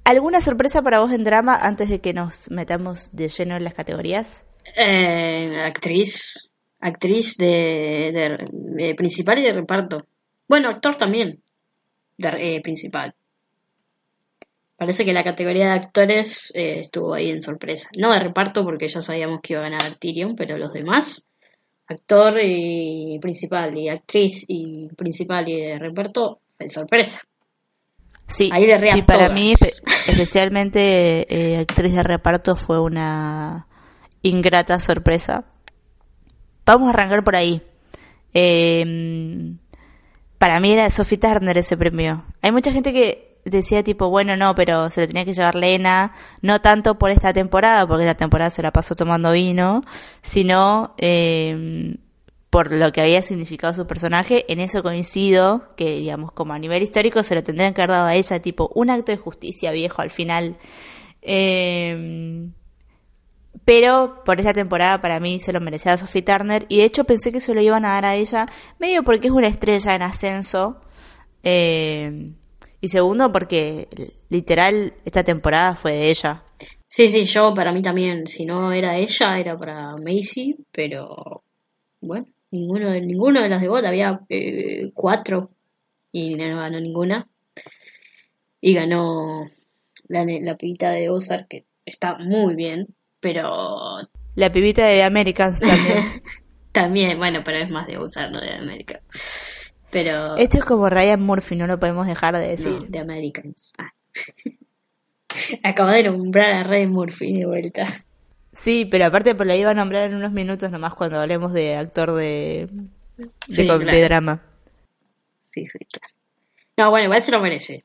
¿Alguna 0.04 0.40
sorpresa 0.40 0.80
para 0.80 1.00
vos 1.00 1.12
en 1.12 1.24
drama 1.24 1.54
antes 1.54 1.90
de 1.90 2.00
que 2.00 2.14
nos 2.14 2.50
metamos 2.50 3.10
de 3.12 3.28
lleno 3.28 3.56
en 3.56 3.64
las 3.64 3.74
categorías? 3.74 4.46
Eh, 4.76 5.60
actriz. 5.64 6.48
Actriz 6.80 7.36
de, 7.36 8.38
de, 8.76 8.94
principal 8.94 9.38
y 9.38 9.42
de 9.42 9.52
reparto. 9.52 9.98
Bueno, 10.48 10.68
actor 10.68 10.96
también. 10.96 11.40
De, 12.16 12.60
principal. 12.62 13.14
Parece 14.76 15.04
que 15.04 15.12
la 15.12 15.22
categoría 15.22 15.66
de 15.66 15.72
actores 15.72 16.52
eh, 16.54 16.80
estuvo 16.80 17.14
ahí 17.14 17.30
en 17.30 17.42
sorpresa. 17.42 17.88
No 17.96 18.12
de 18.12 18.18
reparto 18.18 18.64
porque 18.64 18.88
ya 18.88 19.00
sabíamos 19.00 19.40
que 19.40 19.52
iba 19.52 19.64
a 19.64 19.70
ganar 19.70 19.94
Tyrion, 19.96 20.34
pero 20.34 20.58
los 20.58 20.72
demás, 20.72 21.24
actor 21.86 22.34
y 22.42 23.18
principal 23.20 23.78
y 23.78 23.88
actriz 23.88 24.44
y 24.48 24.88
principal 24.96 25.48
y 25.48 25.60
de 25.60 25.78
reparto, 25.78 26.40
de 26.58 26.68
sorpresa. 26.68 27.22
Sí, 28.26 28.50
ahí 28.52 28.66
sí 28.90 29.02
para 29.02 29.28
mí 29.28 29.52
especialmente 30.08 31.26
eh, 31.28 31.58
actriz 31.58 31.92
de 31.92 32.02
reparto 32.02 32.56
fue 32.56 32.80
una 32.80 33.66
ingrata 34.22 34.80
sorpresa. 34.80 35.44
Vamos 36.64 36.88
a 36.88 36.90
arrancar 36.90 37.24
por 37.24 37.36
ahí. 37.36 37.62
Em, 38.32 39.58
para 40.38 40.60
mí 40.60 40.72
era 40.72 40.88
Sophie 40.90 41.18
Turner 41.18 41.58
ese 41.58 41.76
premio. 41.76 42.24
Hay 42.40 42.52
mucha 42.52 42.72
gente 42.72 42.92
que 42.92 43.38
decía 43.44 43.82
tipo, 43.82 44.08
bueno, 44.08 44.36
no, 44.36 44.54
pero 44.54 44.90
se 44.90 45.00
lo 45.00 45.06
tenía 45.06 45.24
que 45.24 45.34
llevar 45.34 45.54
Lena, 45.54 46.14
no 46.40 46.60
tanto 46.60 46.98
por 46.98 47.10
esta 47.10 47.32
temporada, 47.32 47.86
porque 47.86 48.04
esta 48.04 48.16
temporada 48.16 48.50
se 48.50 48.62
la 48.62 48.70
pasó 48.72 48.94
tomando 48.94 49.32
vino, 49.32 49.82
sino 50.22 50.94
eh, 50.98 51.96
por 52.50 52.72
lo 52.72 52.92
que 52.92 53.00
había 53.00 53.22
significado 53.22 53.74
su 53.74 53.86
personaje. 53.86 54.44
En 54.48 54.60
eso 54.60 54.82
coincido, 54.82 55.68
que 55.76 55.96
digamos, 55.96 56.32
como 56.32 56.52
a 56.52 56.58
nivel 56.58 56.82
histórico 56.82 57.22
se 57.22 57.34
lo 57.34 57.42
tendrían 57.42 57.74
que 57.74 57.82
haber 57.82 57.90
dado 57.90 58.06
a 58.06 58.14
ella, 58.14 58.40
tipo, 58.40 58.70
un 58.74 58.90
acto 58.90 59.12
de 59.12 59.18
justicia 59.18 59.72
viejo 59.72 60.02
al 60.02 60.10
final. 60.10 60.56
Eh, 61.22 62.48
pero 63.64 64.22
por 64.24 64.40
esta 64.40 64.52
temporada 64.52 65.00
para 65.00 65.20
mí 65.20 65.38
se 65.38 65.52
lo 65.52 65.60
merecía 65.60 65.92
a 65.92 65.98
Sophie 65.98 66.22
Turner 66.22 66.64
y 66.68 66.78
de 66.78 66.84
hecho 66.84 67.04
pensé 67.04 67.32
que 67.32 67.40
se 67.40 67.54
lo 67.54 67.60
iban 67.60 67.84
a 67.84 67.92
dar 67.92 68.04
a 68.04 68.16
ella, 68.16 68.46
medio 68.78 69.02
porque 69.04 69.28
es 69.28 69.32
una 69.32 69.48
estrella 69.48 69.94
en 69.94 70.02
ascenso. 70.02 70.80
Eh, 71.42 72.32
y 72.80 72.88
segundo, 72.88 73.30
porque 73.30 73.88
literal 74.28 74.94
esta 75.04 75.22
temporada 75.22 75.76
fue 75.76 75.92
de 75.92 76.10
ella. 76.10 76.42
Sí, 76.88 77.08
sí, 77.08 77.24
yo 77.24 77.54
para 77.54 77.72
mí 77.72 77.80
también, 77.80 78.26
si 78.26 78.44
no 78.44 78.72
era 78.72 78.98
ella, 78.98 79.38
era 79.38 79.56
para 79.56 79.96
Macy, 79.96 80.56
pero 80.72 81.44
bueno, 82.00 82.26
ninguno 82.50 82.90
de, 82.90 83.00
ninguno 83.00 83.40
de 83.40 83.48
las 83.48 83.60
de 83.60 83.68
bot, 83.68 83.84
había 83.84 84.20
eh, 84.28 84.90
cuatro 84.92 85.50
y 86.10 86.34
no 86.34 86.56
ganó 86.58 86.80
ninguna. 86.80 87.28
Y 88.60 88.74
ganó 88.74 89.48
la, 90.08 90.24
la 90.24 90.56
pibita 90.56 90.90
de 90.90 91.08
Ozark, 91.08 91.48
que 91.48 91.64
está 91.84 92.18
muy 92.18 92.54
bien, 92.56 92.88
pero... 93.22 93.98
La 94.34 94.50
pibita 94.50 94.84
de 94.84 95.02
Americans 95.02 95.60
también. 95.60 96.22
también, 96.72 97.18
bueno, 97.18 97.40
pero 97.44 97.58
es 97.58 97.70
más 97.70 97.86
de 97.86 97.94
no 97.94 98.40
de 98.40 98.54
Americans. 98.54 99.72
Pero... 99.90 100.36
Esto 100.36 100.58
es 100.58 100.64
como 100.64 100.90
Ryan 100.90 101.22
Murphy, 101.22 101.56
no 101.56 101.66
lo 101.66 101.78
podemos 101.78 102.06
dejar 102.06 102.36
de 102.36 102.48
decir. 102.48 102.88
de 102.88 102.98
Americans. 102.98 103.72
Ah. 103.78 103.92
Acabo 105.62 105.90
de 105.90 106.02
nombrar 106.02 106.52
a 106.52 106.62
Ryan 106.64 106.90
Murphy 106.90 107.38
de 107.38 107.46
vuelta. 107.46 108.04
Sí, 108.52 108.86
pero 108.90 109.06
aparte 109.06 109.34
por 109.34 109.46
la 109.46 109.56
iba 109.56 109.70
a 109.70 109.74
nombrar 109.74 110.10
en 110.10 110.16
unos 110.16 110.32
minutos 110.32 110.70
nomás 110.70 110.94
cuando 110.94 111.18
hablemos 111.20 111.52
de 111.52 111.76
actor 111.76 112.12
de, 112.12 112.68
de, 113.46 113.78
de 113.78 114.02
drama. 114.02 114.42
Sí, 115.52 115.66
sí, 115.66 115.78
claro. 115.78 116.14
No, 116.76 116.90
bueno, 116.90 117.04
igual 117.04 117.22
se 117.22 117.30
lo 117.30 117.40
merece. 117.40 117.84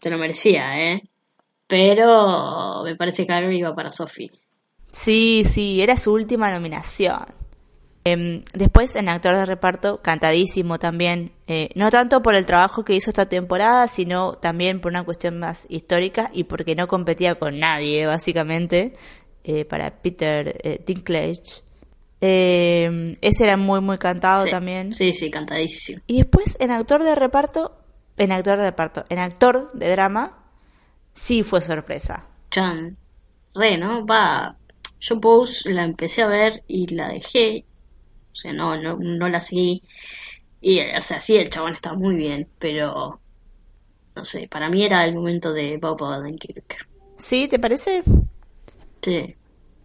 Se 0.00 0.10
lo 0.10 0.18
merecía, 0.18 0.80
¿eh? 0.80 1.02
Pero 1.66 2.82
me 2.84 2.96
parece 2.96 3.26
que 3.26 3.32
algo 3.32 3.50
iba 3.50 3.74
para 3.74 3.90
Sophie. 3.90 4.30
Sí, 4.94 5.42
sí, 5.44 5.82
era 5.82 5.96
su 5.96 6.12
última 6.12 6.52
nominación. 6.52 7.26
Em, 8.04 8.44
después, 8.54 8.94
en 8.94 9.08
actor 9.08 9.34
de 9.34 9.44
reparto, 9.44 10.00
cantadísimo 10.00 10.78
también. 10.78 11.32
Eh, 11.48 11.70
no 11.74 11.90
tanto 11.90 12.22
por 12.22 12.36
el 12.36 12.46
trabajo 12.46 12.84
que 12.84 12.94
hizo 12.94 13.10
esta 13.10 13.26
temporada, 13.28 13.88
sino 13.88 14.34
también 14.34 14.80
por 14.80 14.92
una 14.92 15.02
cuestión 15.02 15.40
más 15.40 15.66
histórica 15.68 16.30
y 16.32 16.44
porque 16.44 16.76
no 16.76 16.86
competía 16.86 17.34
con 17.34 17.58
nadie, 17.58 18.06
básicamente, 18.06 18.92
eh, 19.42 19.64
para 19.64 20.00
Peter 20.00 20.60
eh, 20.62 20.80
Dinklage. 20.86 21.64
Em, 22.20 23.16
ese 23.20 23.44
era 23.44 23.56
muy, 23.56 23.80
muy 23.80 23.98
cantado 23.98 24.46
también. 24.46 24.94
Sí, 24.94 25.12
sí, 25.12 25.28
cantadísimo. 25.28 26.02
Y 26.06 26.18
después, 26.18 26.56
en 26.60 26.70
actor 26.70 27.02
de 27.02 27.16
reparto, 27.16 27.76
en 28.16 28.30
actor 28.30 28.58
de 28.58 28.64
reparto, 28.64 29.04
en 29.08 29.18
actor 29.18 29.72
de 29.72 29.90
drama, 29.90 30.38
sí 31.14 31.42
fue 31.42 31.60
sorpresa. 31.60 32.28
Chan. 32.52 32.96
Re, 33.54 33.76
¿no? 33.76 34.06
Va. 34.06 34.56
Yo 35.06 35.20
Pose 35.20 35.74
la 35.74 35.84
empecé 35.84 36.22
a 36.22 36.26
ver 36.28 36.64
y 36.66 36.86
la 36.94 37.10
dejé. 37.10 37.66
O 38.32 38.34
sea, 38.34 38.54
no, 38.54 38.80
no, 38.80 38.96
no 38.96 39.28
la 39.28 39.38
seguí. 39.38 39.82
Y, 40.62 40.80
o 40.80 41.00
sea, 41.02 41.20
sí, 41.20 41.36
el 41.36 41.50
chabón 41.50 41.74
está 41.74 41.92
muy 41.92 42.16
bien, 42.16 42.48
pero. 42.58 43.20
No 44.16 44.24
sé, 44.24 44.48
para 44.48 44.70
mí 44.70 44.82
era 44.82 45.04
el 45.04 45.14
momento 45.14 45.52
de 45.52 45.76
Bob 45.76 46.00
Odenkirk. 46.00 46.88
¿Sí? 47.18 47.48
¿Te 47.48 47.58
parece? 47.58 48.02
Sí. 49.02 49.34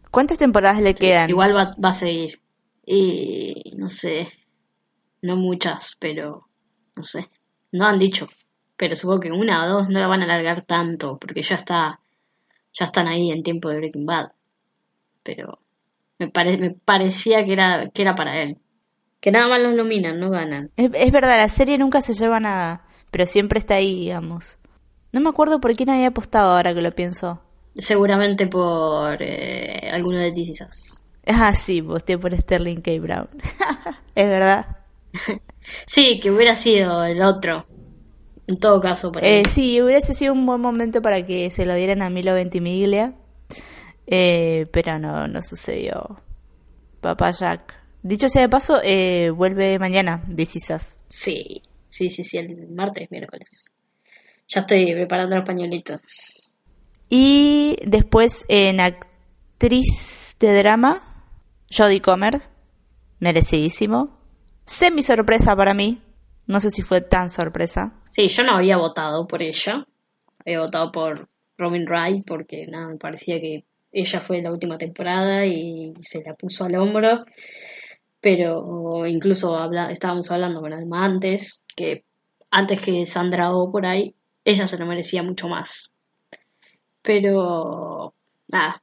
¿Cuántas 0.10 0.38
temporadas 0.38 0.82
le 0.82 0.96
quedan? 0.96 1.30
Igual 1.30 1.54
va, 1.54 1.72
va 1.84 1.90
a 1.90 1.94
seguir. 1.94 2.40
Y. 2.86 3.74
No 3.76 3.90
sé. 3.90 4.32
No 5.22 5.36
muchas, 5.36 5.98
pero. 6.00 6.48
No 6.96 7.04
sé. 7.04 7.30
No 7.74 7.86
han 7.86 8.00
dicho, 8.00 8.26
pero 8.78 8.96
supongo 8.96 9.20
que 9.20 9.32
una 9.32 9.66
o 9.66 9.70
dos 9.70 9.90
no 9.90 10.00
la 10.00 10.08
van 10.08 10.22
a 10.22 10.24
alargar 10.24 10.64
tanto, 10.66 11.18
porque 11.20 11.42
ya 11.42 11.56
está, 11.56 12.00
ya 12.72 12.86
están 12.86 13.08
ahí 13.08 13.32
en 13.32 13.44
tiempo 13.44 13.68
de 13.68 13.76
Breaking 13.76 14.06
Bad. 14.06 14.30
Pero 15.36 15.60
me, 16.18 16.58
me 16.58 16.72
parecía 16.72 17.44
que 17.44 17.54
era, 17.54 17.89
que 17.94 18.02
era 18.02 18.15
para 18.15 18.42
él. 18.42 18.58
Que 19.20 19.32
nada 19.32 19.48
más 19.48 19.62
los 19.62 19.76
nominan, 19.76 20.20
no 20.20 20.30
ganan. 20.30 20.72
Es, 20.78 21.12
verdad, 21.12 21.38
la 21.38 21.50
serie 21.50 21.78
nunca 21.78 22.02
se 22.02 22.13
lleva 22.13 22.39
nada, 22.39 22.86
pero 23.12 23.28
siempre 23.28 23.60
está 23.60 23.76
ahí, 23.76 23.94
digamos. 23.94 24.58
No 25.12 25.20
me 25.20 25.30
acuerdo 25.30 25.60
por 25.60 25.76
quién 25.76 25.89
había 25.89 26.08
apostado 26.08 26.52
ahora 26.52 26.74
que 26.74 26.82
lo 26.82 26.92
pienso. 26.94 27.42
Seguramente 27.76 28.48
por 28.48 29.22
eh, 29.22 29.89
alguno 29.92 30.18
de 30.18 30.32
DC 30.32 30.65
Ah, 31.28 31.54
sí, 31.54 31.82
posté 31.82 32.18
por 32.18 32.36
Sterling 32.36 32.82
K. 32.82 32.92
Brown. 33.00 33.30
es 34.15 34.28
verdad. 34.28 34.78
Sí, 35.86 36.20
que 36.20 36.32
hubiera 36.32 36.56
sido 36.56 37.04
el 37.04 37.22
otro. 37.22 37.68
En 38.48 38.60
todo 38.60 38.80
caso, 38.80 39.12
para 39.12 39.28
eh, 39.28 39.46
Sí, 39.46 39.80
hubiese 39.80 40.15
sido 40.15 40.34
un 40.34 40.44
buen 40.48 40.60
momento 40.60 41.04
para 41.04 41.24
que 41.24 41.52
se 41.52 41.68
lo 41.68 41.76
dieran 41.76 42.02
a 42.02 42.10
Milo 42.10 42.34
Ventimiglia. 42.34 43.13
Eh, 44.12 44.65
pero 44.72 44.98
no, 44.98 45.28
no 45.28 45.41
sucedió. 45.43 46.19
Papá 47.00 47.32
Jack. 47.32 47.76
Dicho 48.02 48.28
sea 48.28 48.41
de 48.41 48.50
paso, 48.50 48.80
eh, 48.84 49.30
vuelve 49.30 49.78
mañana, 49.78 50.24
decisas. 50.28 50.98
Sí, 51.10 51.62
sí, 51.89 52.10
sí, 52.10 52.24
sí, 52.24 52.38
el 52.38 52.67
martes, 52.69 53.12
miércoles. 53.12 53.72
Ya 54.48 54.62
estoy 54.62 54.93
preparando 54.93 55.36
los 55.36 55.45
pañuelitos. 55.45 56.02
Y 57.10 57.78
después 57.86 58.45
en 58.48 58.80
actriz 58.80 60.38
de 60.39 60.58
drama, 60.58 61.24
Jodie 61.69 62.02
Comer, 62.02 62.41
merecidísimo 63.19 64.19
semi 64.69 65.02
sorpresa 65.02 65.56
para 65.56 65.74
mí. 65.74 66.02
No 66.48 66.60
sé 66.60 66.72
si 66.72 66.82
fue 66.82 67.02
tan 67.02 67.30
sorpresa. 67.30 67.93
Sí, 68.10 68.28
yo 68.28 68.43
no 68.43 68.56
había 68.56 68.78
votado 68.78 69.28
por 69.28 69.41
ella. 69.41 69.86
Había 70.45 70.62
votado 70.62 70.91
por 70.91 71.28
Robin 71.58 71.86
Wright 71.88 72.26
porque 72.26 72.65
nada, 72.67 72.88
me 72.88 72.98
parecía 72.98 73.39
que 73.39 73.65
ella 73.91 74.21
fue 74.21 74.41
la 74.41 74.52
última 74.52 74.78
temporada 74.78 75.45
y 75.45 75.93
se 75.99 76.23
la 76.23 76.34
puso 76.34 76.65
al 76.65 76.75
hombro. 76.75 77.25
Pero 78.21 79.06
incluso 79.06 79.56
habla, 79.56 79.91
estábamos 79.91 80.30
hablando 80.32 80.62
con 80.62 80.73
Alma 80.73 81.06
antes, 81.06 81.62
que 81.75 82.04
antes 82.52 82.84
que 82.84 83.06
Sandra 83.06 83.54
O 83.54 83.71
por 83.71 83.86
ahí, 83.86 84.13
ella 84.43 84.67
se 84.67 84.78
lo 84.78 84.86
merecía 84.86 85.23
mucho 85.23 85.47
más. 85.47 85.93
Pero 87.02 88.13
nada, 88.47 88.82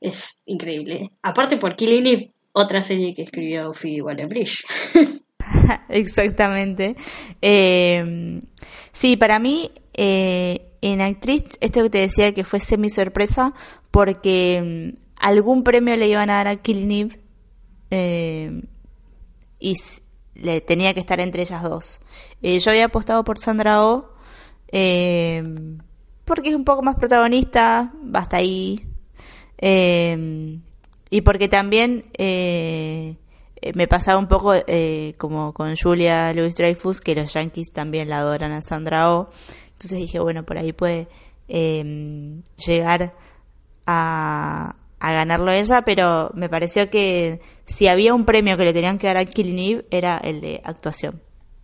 es 0.00 0.40
increíble. 0.46 1.10
Aparte 1.22 1.56
por 1.56 1.74
Killing 1.74 2.32
otra 2.52 2.82
serie 2.82 3.14
que 3.14 3.22
escribió 3.22 3.72
Phoebe 3.72 4.02
Waller-Bridge. 4.02 4.64
Exactamente. 5.88 6.96
Eh, 7.40 8.40
sí, 8.92 9.16
para 9.16 9.38
mí, 9.38 9.70
eh, 9.94 10.70
en 10.80 11.00
actriz, 11.00 11.44
esto 11.60 11.82
que 11.82 11.90
te 11.90 11.98
decía 11.98 12.32
que 12.32 12.44
fue 12.44 12.60
semi 12.60 12.90
sorpresa, 12.90 13.52
porque 13.90 14.94
mm, 14.94 14.98
algún 15.16 15.62
premio 15.64 15.96
le 15.96 16.08
iban 16.08 16.30
a 16.30 16.36
dar 16.36 16.48
a 16.48 16.56
Killing 16.56 16.90
Eve 16.90 17.20
eh, 17.90 18.62
y 19.58 19.76
le 20.34 20.60
tenía 20.60 20.94
que 20.94 21.00
estar 21.00 21.20
entre 21.20 21.42
ellas 21.42 21.62
dos. 21.62 22.00
yo 22.40 22.70
había 22.70 22.86
apostado 22.86 23.24
por 23.24 23.38
Sandra 23.38 23.84
Oh 23.84 24.10
porque 26.24 26.50
es 26.50 26.54
un 26.54 26.64
poco 26.64 26.82
más 26.82 26.94
protagonista, 26.94 27.92
basta 28.02 28.36
ahí. 28.36 28.86
Y 31.10 31.22
porque 31.22 31.48
también 31.48 32.04
eh, 32.16 33.16
eh, 33.56 33.72
me 33.74 33.88
pasaba 33.88 34.18
un 34.18 34.28
poco 34.28 34.54
eh, 34.54 35.14
como 35.18 35.52
con 35.52 35.74
Julia 35.76 36.32
Louis 36.32 36.54
Dreyfus, 36.54 37.00
que 37.00 37.16
los 37.16 37.34
Yankees 37.34 37.72
también 37.72 38.08
la 38.08 38.20
adoran 38.20 38.52
a 38.52 38.62
Sandra 38.62 39.12
Oh. 39.12 39.28
Entonces 39.72 39.98
dije, 39.98 40.20
bueno, 40.20 40.44
por 40.46 40.56
ahí 40.56 40.72
puede 40.72 41.08
llegar 41.48 43.14
a, 43.86 44.76
a 45.00 45.12
ganarlo 45.12 45.50
ella, 45.50 45.82
pero 45.82 46.30
me 46.34 46.48
pareció 46.48 46.90
que 46.90 47.40
si 47.64 47.88
había 47.88 48.14
un 48.14 48.26
premio 48.26 48.56
que 48.56 48.64
le 48.64 48.72
tenían 48.72 48.98
que 48.98 49.06
dar 49.06 49.16
a 49.16 49.24
Killing 49.24 49.84
era 49.90 50.18
el 50.18 50.40
de 50.40 50.60
actuación. 50.64 51.22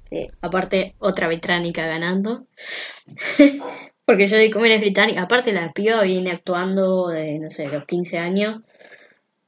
Sí, 0.08 0.28
aparte 0.40 0.94
otra 0.98 1.26
británica 1.28 1.86
ganando. 1.86 2.46
Porque 4.06 4.26
yo 4.26 4.36
de 4.36 4.50
comer 4.50 4.70
es 4.72 4.80
británica. 4.80 5.22
Aparte 5.22 5.52
la 5.52 5.72
piba 5.72 6.02
viene 6.02 6.30
actuando 6.30 7.08
de, 7.08 7.40
no 7.40 7.50
sé, 7.50 7.68
los 7.68 7.84
15 7.86 8.18
años. 8.18 8.62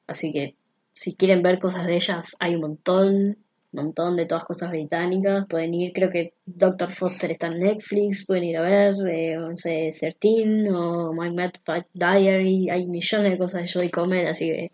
Así 0.09 0.33
que 0.33 0.57
si 0.93 1.15
quieren 1.15 1.43
ver 1.43 1.61
cosas 1.61 1.87
de 1.87 1.95
ellas, 1.95 2.37
hay 2.41 2.57
un 2.57 2.63
montón, 2.63 3.39
montón 3.73 4.17
de 4.17 4.27
todas 4.27 4.45
cosas 4.45 4.71
británicas. 4.71 5.47
Pueden 5.49 5.75
ir, 5.75 5.93
creo 5.93 6.11
que 6.11 6.35
Doctor 6.47 6.91
Foster 6.93 7.31
está 7.31 7.49
en 7.49 7.59
Netflix, 7.59 8.25
pueden 8.27 8.45
ir 8.45 8.57
a 8.57 8.63
ver, 8.63 8.95
eh, 9.09 9.37
no 9.37 9.57
sé, 9.57 9.95
13 9.99 10.71
o 10.73 11.13
My 11.13 11.31
Mad 11.33 11.53
Diary. 11.93 12.71
Hay 12.71 12.87
millones 12.87 13.33
de 13.33 13.39
cosas 13.39 13.63
de 13.63 13.73
Jodie 13.73 13.91
Comer, 13.91 14.27
así 14.27 14.47
que 14.47 14.71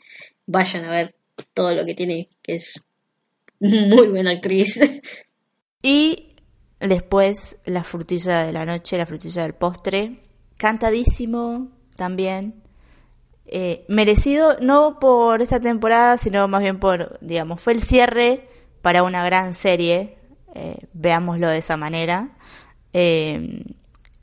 vayan 0.47 0.85
a 0.85 0.91
ver 0.91 1.15
todo 1.53 1.75
lo 1.75 1.85
que 1.85 1.95
tiene, 1.95 2.29
que 2.43 2.57
es 2.57 2.81
muy 3.61 4.09
buena 4.09 4.33
actriz. 4.33 4.81
Y 5.87 6.31
después 6.81 7.59
la 7.67 7.85
frutilla 7.85 8.47
de 8.47 8.55
la 8.55 8.65
noche, 8.65 8.97
la 8.97 9.05
frutilla 9.05 9.43
del 9.43 9.53
postre, 9.53 10.23
cantadísimo 10.57 11.73
también. 11.95 12.63
Eh, 13.45 13.85
merecido 13.89 14.57
no 14.63 14.99
por 14.99 15.43
esta 15.43 15.61
temporada, 15.61 16.17
sino 16.17 16.49
más 16.49 16.63
bien 16.63 16.81
por, 16.81 17.19
digamos, 17.21 17.61
fue 17.61 17.75
el 17.75 17.83
cierre 17.83 18.49
para 18.85 19.03
una 19.03 19.25
gran 19.25 19.55
serie, 19.55 20.19
eh, 20.55 20.77
veámoslo 20.93 21.49
de 21.49 21.57
esa 21.57 21.79
manera. 21.79 22.37
Eh, 22.93 23.65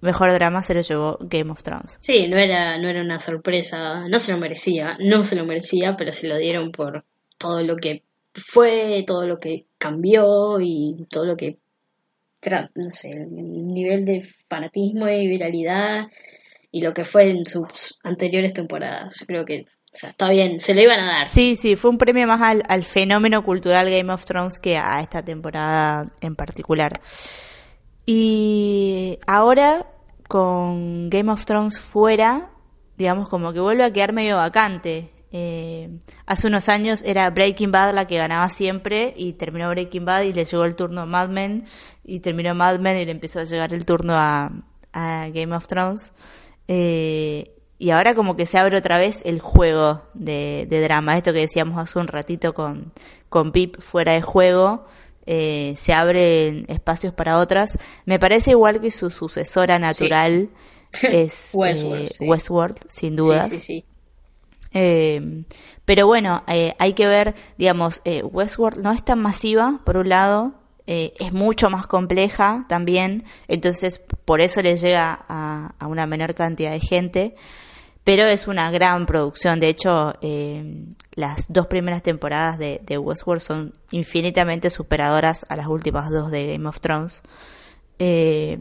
mejor 0.01 0.31
drama 0.33 0.61
se 0.61 0.75
lo 0.75 0.81
llevó 0.81 1.17
Game 1.19 1.49
of 1.49 1.63
Thrones. 1.63 1.97
Sí, 1.99 2.27
no 2.27 2.37
era, 2.37 2.77
no 2.77 2.87
era 2.87 3.01
una 3.01 3.17
sorpresa, 3.17 4.07
no 4.07 4.19
se 4.19 4.31
lo 4.31 4.37
merecía, 4.37 4.97
no 4.99 5.23
se 5.23 5.35
lo 5.35 5.45
merecía, 5.45 5.95
pero 5.97 6.11
se 6.11 6.27
lo 6.27 6.37
dieron 6.37 6.71
por 6.71 7.03
todo 7.39 7.63
lo 7.63 7.75
que 7.77 8.03
fue, 8.35 9.03
todo 9.07 9.25
lo 9.25 9.39
que 9.39 9.65
cambió 9.79 10.59
y 10.61 11.07
todo 11.09 11.25
lo 11.25 11.35
que, 11.35 11.57
no 12.75 12.93
sé, 12.93 13.09
el 13.09 13.33
nivel 13.33 14.05
de 14.05 14.21
fanatismo 14.47 15.09
y 15.09 15.27
viralidad 15.27 16.05
y 16.71 16.83
lo 16.83 16.93
que 16.93 17.03
fue 17.03 17.31
en 17.31 17.45
sus 17.45 17.95
anteriores 18.03 18.53
temporadas. 18.53 19.23
Creo 19.25 19.43
que, 19.43 19.65
o 19.93 19.97
sea, 19.97 20.11
está 20.11 20.29
bien, 20.29 20.59
se 20.61 20.73
lo 20.73 20.81
iban 20.81 21.01
a 21.01 21.05
dar. 21.05 21.27
Sí, 21.27 21.57
sí, 21.57 21.75
fue 21.75 21.91
un 21.91 21.97
premio 21.97 22.25
más 22.25 22.41
al, 22.41 22.63
al 22.69 22.85
fenómeno 22.85 23.43
cultural 23.43 23.89
Game 23.89 24.11
of 24.13 24.23
Thrones 24.23 24.59
que 24.59 24.77
a 24.77 25.01
esta 25.01 25.23
temporada 25.23 26.05
en 26.21 26.35
particular. 26.37 26.93
Y 28.05 29.19
ahora, 29.27 29.87
con 30.29 31.09
Game 31.09 31.29
of 31.29 31.43
Thrones 31.45 31.77
fuera, 31.77 32.51
digamos 32.97 33.27
como 33.27 33.51
que 33.51 33.59
vuelve 33.59 33.83
a 33.83 33.91
quedar 33.91 34.13
medio 34.13 34.37
vacante. 34.37 35.09
Eh, 35.33 35.89
hace 36.25 36.47
unos 36.47 36.69
años 36.69 37.03
era 37.03 37.29
Breaking 37.29 37.71
Bad 37.71 37.93
la 37.93 38.05
que 38.05 38.17
ganaba 38.17 38.47
siempre 38.49 39.13
y 39.15 39.33
terminó 39.33 39.69
Breaking 39.69 40.05
Bad 40.05 40.23
y 40.23 40.33
le 40.33 40.45
llegó 40.45 40.65
el 40.65 40.75
turno 40.75 41.01
a 41.01 41.05
Mad 41.05 41.29
Men 41.29 41.65
y 42.03 42.21
terminó 42.21 42.53
Mad 42.55 42.79
Men 42.79 42.97
y 42.97 43.05
le 43.05 43.11
empezó 43.11 43.39
a 43.39 43.43
llegar 43.43 43.73
el 43.73 43.85
turno 43.85 44.13
a, 44.15 44.51
a 44.93 45.27
Game 45.33 45.53
of 45.53 45.67
Thrones. 45.67 46.13
Eh, 46.67 47.60
y 47.81 47.89
ahora 47.89 48.13
como 48.13 48.35
que 48.35 48.45
se 48.45 48.59
abre 48.59 48.77
otra 48.77 48.99
vez 48.99 49.23
el 49.25 49.39
juego 49.39 50.03
de, 50.13 50.67
drama. 50.69 51.17
Esto 51.17 51.33
que 51.33 51.39
decíamos 51.39 51.79
hace 51.79 51.97
un 51.97 52.07
ratito 52.07 52.53
con, 52.53 52.93
con 53.27 53.51
Pip 53.51 53.81
fuera 53.81 54.11
de 54.11 54.21
juego, 54.21 54.85
eh, 55.25 55.73
se 55.77 55.91
abren 55.91 56.65
espacios 56.67 57.11
para 57.11 57.39
otras. 57.39 57.79
Me 58.05 58.19
parece 58.19 58.51
igual 58.51 58.81
que 58.81 58.91
su 58.91 59.09
sucesora 59.09 59.79
natural 59.79 60.51
es 61.01 61.55
eh, 61.55 62.07
Westworld, 62.19 62.77
sin 62.87 63.15
duda. 63.15 63.49
Eh, 64.73 65.43
pero 65.83 66.05
bueno, 66.05 66.43
hay 66.45 66.93
que 66.93 67.07
ver, 67.07 67.33
digamos, 67.57 67.99
Westworld 68.05 68.77
no 68.77 68.91
es 68.91 69.03
tan 69.03 69.19
masiva, 69.19 69.81
por 69.83 69.97
un 69.97 70.09
lado, 70.09 70.53
es 70.85 71.33
mucho 71.33 71.71
más 71.71 71.87
compleja 71.87 72.65
también, 72.69 73.23
entonces 73.47 73.97
por 74.25 74.39
eso 74.39 74.61
le 74.61 74.75
llega 74.75 75.25
a, 75.27 75.73
a 75.79 75.87
una 75.87 76.05
menor 76.05 76.35
cantidad 76.35 76.71
de 76.71 76.79
gente 76.79 77.35
pero 78.03 78.25
es 78.25 78.47
una 78.47 78.71
gran 78.71 79.05
producción. 79.05 79.59
De 79.59 79.69
hecho, 79.69 80.15
eh, 80.21 80.85
las 81.13 81.51
dos 81.51 81.67
primeras 81.67 82.01
temporadas 82.01 82.57
de, 82.57 82.97
Westworld 82.97 83.41
son 83.41 83.73
infinitamente 83.91 84.69
superadoras 84.69 85.45
a 85.49 85.55
las 85.55 85.67
últimas 85.67 86.09
dos 86.09 86.31
de 86.31 86.53
Game 86.53 86.67
of 86.67 86.79
Thrones. 86.79 87.21
Eh, 87.99 88.59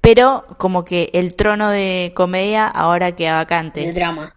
pero 0.00 0.44
como 0.58 0.84
que 0.84 1.10
el 1.12 1.36
trono 1.36 1.70
de 1.70 2.12
comedia 2.14 2.66
ahora 2.66 3.14
queda 3.14 3.34
vacante. 3.34 3.80
De 3.80 3.92
drama. 3.92 4.34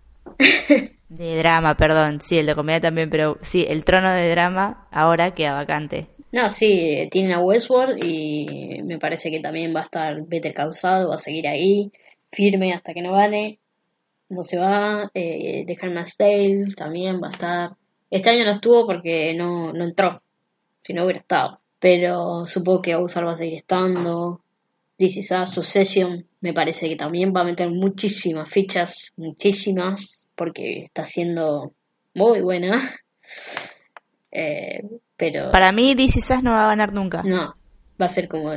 de 1.09 1.37
drama, 1.37 1.75
perdón. 1.75 2.21
Sí, 2.21 2.37
el 2.37 2.45
de 2.45 2.53
comedia 2.53 2.81
también, 2.81 3.09
pero 3.09 3.37
sí, 3.41 3.65
el 3.67 3.83
trono 3.83 4.11
de 4.11 4.29
drama 4.29 4.87
ahora 4.91 5.33
queda 5.33 5.53
vacante. 5.53 6.07
No, 6.31 6.49
sí, 6.49 7.07
tienen 7.11 7.31
a 7.31 7.39
Westworld 7.39 8.03
y 8.03 8.81
me 8.83 8.97
parece 8.99 9.31
que 9.31 9.39
también 9.39 9.73
va 9.75 9.81
a 9.81 9.83
estar 9.83 10.21
Better 10.25 10.53
Causado, 10.53 11.09
va 11.09 11.15
a 11.15 11.19
seguir 11.19 11.47
ahí, 11.47 11.91
firme 12.31 12.73
hasta 12.73 12.93
que 12.93 13.01
no 13.01 13.11
vale 13.11 13.59
no 14.29 14.43
se 14.43 14.57
va. 14.57 15.09
Eh, 15.13 15.63
The 15.65 15.77
Handmaid's 15.81 16.17
Tale 16.17 16.65
también 16.75 17.21
va 17.21 17.27
a 17.27 17.31
estar. 17.31 17.71
Este 18.09 18.29
año 18.29 18.45
no 18.45 18.51
estuvo 18.51 18.85
porque 18.85 19.33
no, 19.33 19.73
no 19.73 19.83
entró, 19.83 20.21
si 20.83 20.93
no 20.93 21.03
hubiera 21.03 21.19
estado. 21.19 21.59
Pero 21.79 22.45
supongo 22.45 22.81
que 22.81 22.95
Ozark 22.95 23.27
va 23.27 23.31
a 23.33 23.35
seguir 23.35 23.55
estando. 23.55 24.41
This 24.97 25.17
is 25.17 25.31
a 25.31 25.47
Succession 25.47 26.25
me 26.43 26.53
parece 26.53 26.89
que 26.89 26.97
también 26.97 27.33
va 27.33 27.39
a 27.39 27.45
meter 27.45 27.69
muchísimas 27.69 28.49
fichas, 28.49 29.13
muchísimas, 29.15 30.27
porque 30.35 30.81
está 30.81 31.05
siendo 31.05 31.73
muy 32.13 32.41
buena. 32.41 32.81
Eh, 34.35 34.81
pero 35.15 35.51
para 35.51 35.71
mí 35.71 35.95
This 35.95 36.17
is 36.17 36.41
no 36.41 36.49
va 36.49 36.65
a 36.65 36.69
ganar 36.69 36.91
nunca. 36.91 37.21
No, 37.21 37.53
va 38.01 38.05
a 38.07 38.09
ser 38.09 38.27
como 38.27 38.51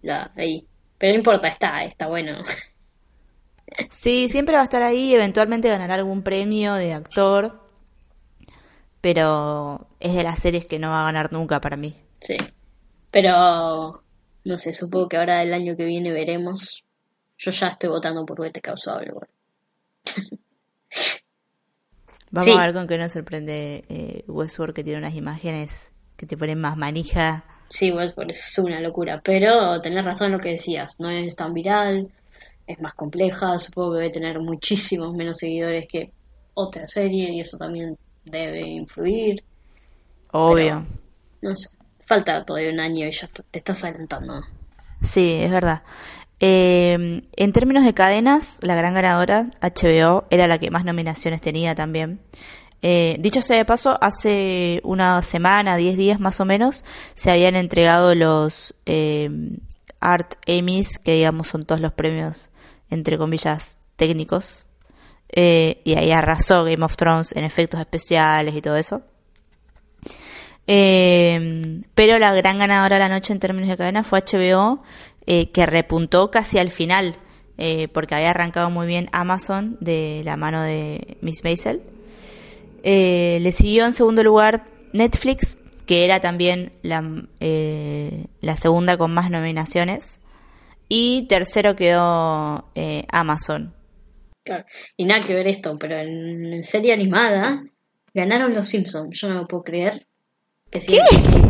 la 0.00 0.32
ahí. 0.34 0.66
Pero 0.96 1.12
no 1.12 1.18
importa, 1.18 1.48
está, 1.48 1.84
está 1.84 2.06
bueno. 2.06 2.42
Sí, 3.90 4.28
siempre 4.28 4.54
va 4.54 4.62
a 4.62 4.64
estar 4.64 4.82
ahí, 4.82 5.14
eventualmente 5.14 5.68
ganará 5.68 5.94
algún 5.94 6.22
premio 6.22 6.74
de 6.74 6.92
actor, 6.92 7.60
pero 9.00 9.88
es 10.00 10.14
de 10.14 10.24
las 10.24 10.38
series 10.38 10.66
que 10.66 10.78
no 10.78 10.90
va 10.90 11.02
a 11.02 11.04
ganar 11.04 11.32
nunca 11.32 11.60
para 11.60 11.76
mí. 11.76 11.96
Sí, 12.20 12.36
pero 13.10 14.02
no 14.44 14.58
sé, 14.58 14.72
supongo 14.72 15.08
que 15.08 15.16
ahora 15.16 15.42
el 15.42 15.54
año 15.54 15.76
que 15.76 15.84
viene 15.84 16.10
veremos. 16.12 16.84
Yo 17.38 17.50
ya 17.50 17.68
estoy 17.68 17.90
votando 17.90 18.24
por 18.24 18.40
Vete 18.40 18.60
Causable. 18.60 19.08
igual. 19.08 19.28
Vamos 22.30 22.58
a 22.58 22.64
ver 22.64 22.72
con 22.74 22.86
qué 22.86 22.96
nos 22.96 23.12
sorprende 23.12 23.84
eh, 23.88 24.24
Westworld, 24.26 24.74
que 24.74 24.84
tiene 24.84 24.98
unas 25.00 25.14
imágenes 25.14 25.92
que 26.16 26.24
te 26.24 26.36
ponen 26.36 26.60
más 26.60 26.76
manija. 26.76 27.44
Sí, 27.68 27.90
Westworld 27.90 28.30
es 28.30 28.58
una 28.58 28.80
locura, 28.80 29.20
pero 29.22 29.80
tenés 29.80 30.04
razón 30.04 30.26
en 30.28 30.32
lo 30.32 30.38
que 30.38 30.50
decías, 30.50 30.98
no 30.98 31.10
es 31.10 31.36
tan 31.36 31.52
viral, 31.52 32.10
es 32.66 32.80
más 32.80 32.94
compleja, 32.94 33.58
supongo 33.58 33.92
que 33.92 33.98
debe 33.98 34.10
tener 34.10 34.40
muchísimos 34.40 35.14
menos 35.14 35.38
seguidores 35.38 35.86
que 35.88 36.12
otra 36.54 36.86
serie 36.88 37.32
y 37.32 37.40
eso 37.40 37.56
también 37.58 37.96
debe 38.24 38.60
influir. 38.60 39.42
Obvio. 40.32 40.86
no 41.42 41.56
sé, 41.56 41.68
falta 42.06 42.44
todavía 42.44 42.70
un 42.70 42.80
año 42.80 43.06
y 43.06 43.12
ya 43.12 43.28
te 43.28 43.58
estás 43.58 43.84
adelantando. 43.84 44.42
Sí, 45.02 45.32
es 45.32 45.50
verdad. 45.50 45.82
Eh, 46.40 47.22
en 47.36 47.52
términos 47.52 47.84
de 47.84 47.94
cadenas, 47.94 48.58
la 48.62 48.74
gran 48.74 48.94
ganadora, 48.94 49.50
HBO, 49.60 50.24
era 50.30 50.46
la 50.46 50.58
que 50.58 50.70
más 50.70 50.84
nominaciones 50.84 51.40
tenía 51.40 51.74
también. 51.74 52.20
Eh, 52.82 53.16
dicho 53.20 53.42
sea 53.42 53.58
de 53.58 53.64
paso, 53.64 53.96
hace 54.00 54.80
una 54.82 55.22
semana, 55.22 55.76
diez 55.76 55.96
días 55.96 56.18
más 56.18 56.40
o 56.40 56.44
menos, 56.44 56.84
se 57.14 57.30
habían 57.30 57.54
entregado 57.54 58.16
los 58.16 58.74
eh, 58.86 59.30
Art 60.00 60.34
Emmys, 60.46 60.98
que 60.98 61.14
digamos 61.14 61.46
son 61.46 61.64
todos 61.64 61.80
los 61.80 61.92
premios 61.92 62.50
entre 62.92 63.16
comillas, 63.16 63.78
técnicos. 63.96 64.66
Eh, 65.30 65.80
y 65.84 65.94
ahí 65.94 66.12
arrasó 66.12 66.62
Game 66.64 66.84
of 66.84 66.96
Thrones 66.96 67.32
en 67.32 67.44
efectos 67.44 67.80
especiales 67.80 68.54
y 68.54 68.60
todo 68.60 68.76
eso. 68.76 69.02
Eh, 70.66 71.80
pero 71.94 72.18
la 72.18 72.34
gran 72.34 72.58
ganadora 72.58 72.96
de 72.96 73.00
la 73.00 73.08
noche 73.08 73.32
en 73.32 73.40
términos 73.40 73.70
de 73.70 73.78
cadena 73.78 74.04
fue 74.04 74.20
HBO, 74.20 74.82
eh, 75.26 75.50
que 75.50 75.64
repuntó 75.66 76.30
casi 76.30 76.58
al 76.58 76.70
final, 76.70 77.16
porque 77.92 78.16
había 78.16 78.30
arrancado 78.30 78.70
muy 78.70 78.88
bien 78.88 79.08
Amazon 79.12 79.76
de 79.78 80.22
la 80.24 80.36
mano 80.36 80.62
de 80.62 81.16
Miss 81.20 81.44
Maisel. 81.44 81.80
le 82.82 83.52
siguió 83.52 83.86
en 83.86 83.94
segundo 83.94 84.24
lugar 84.24 84.64
Netflix, 84.92 85.56
que 85.86 86.04
era 86.04 86.18
también 86.18 86.72
la, 86.82 87.04
la 88.40 88.56
segunda 88.56 88.96
con 88.96 89.14
más 89.14 89.30
nominaciones. 89.30 90.18
Y 90.94 91.26
tercero 91.26 91.74
quedó 91.74 92.66
eh, 92.74 93.06
Amazon. 93.08 93.72
Claro. 94.44 94.66
Y 94.94 95.06
nada 95.06 95.26
que 95.26 95.32
ver 95.32 95.48
esto, 95.48 95.78
pero 95.78 95.96
en, 95.96 96.62
serie 96.62 96.92
animada 96.92 97.64
ganaron 98.12 98.52
los 98.52 98.68
Simpsons. 98.68 99.18
Yo 99.18 99.30
no 99.30 99.40
me 99.40 99.46
puedo 99.46 99.62
creer 99.62 100.06
que, 100.70 100.82
si, 100.82 100.98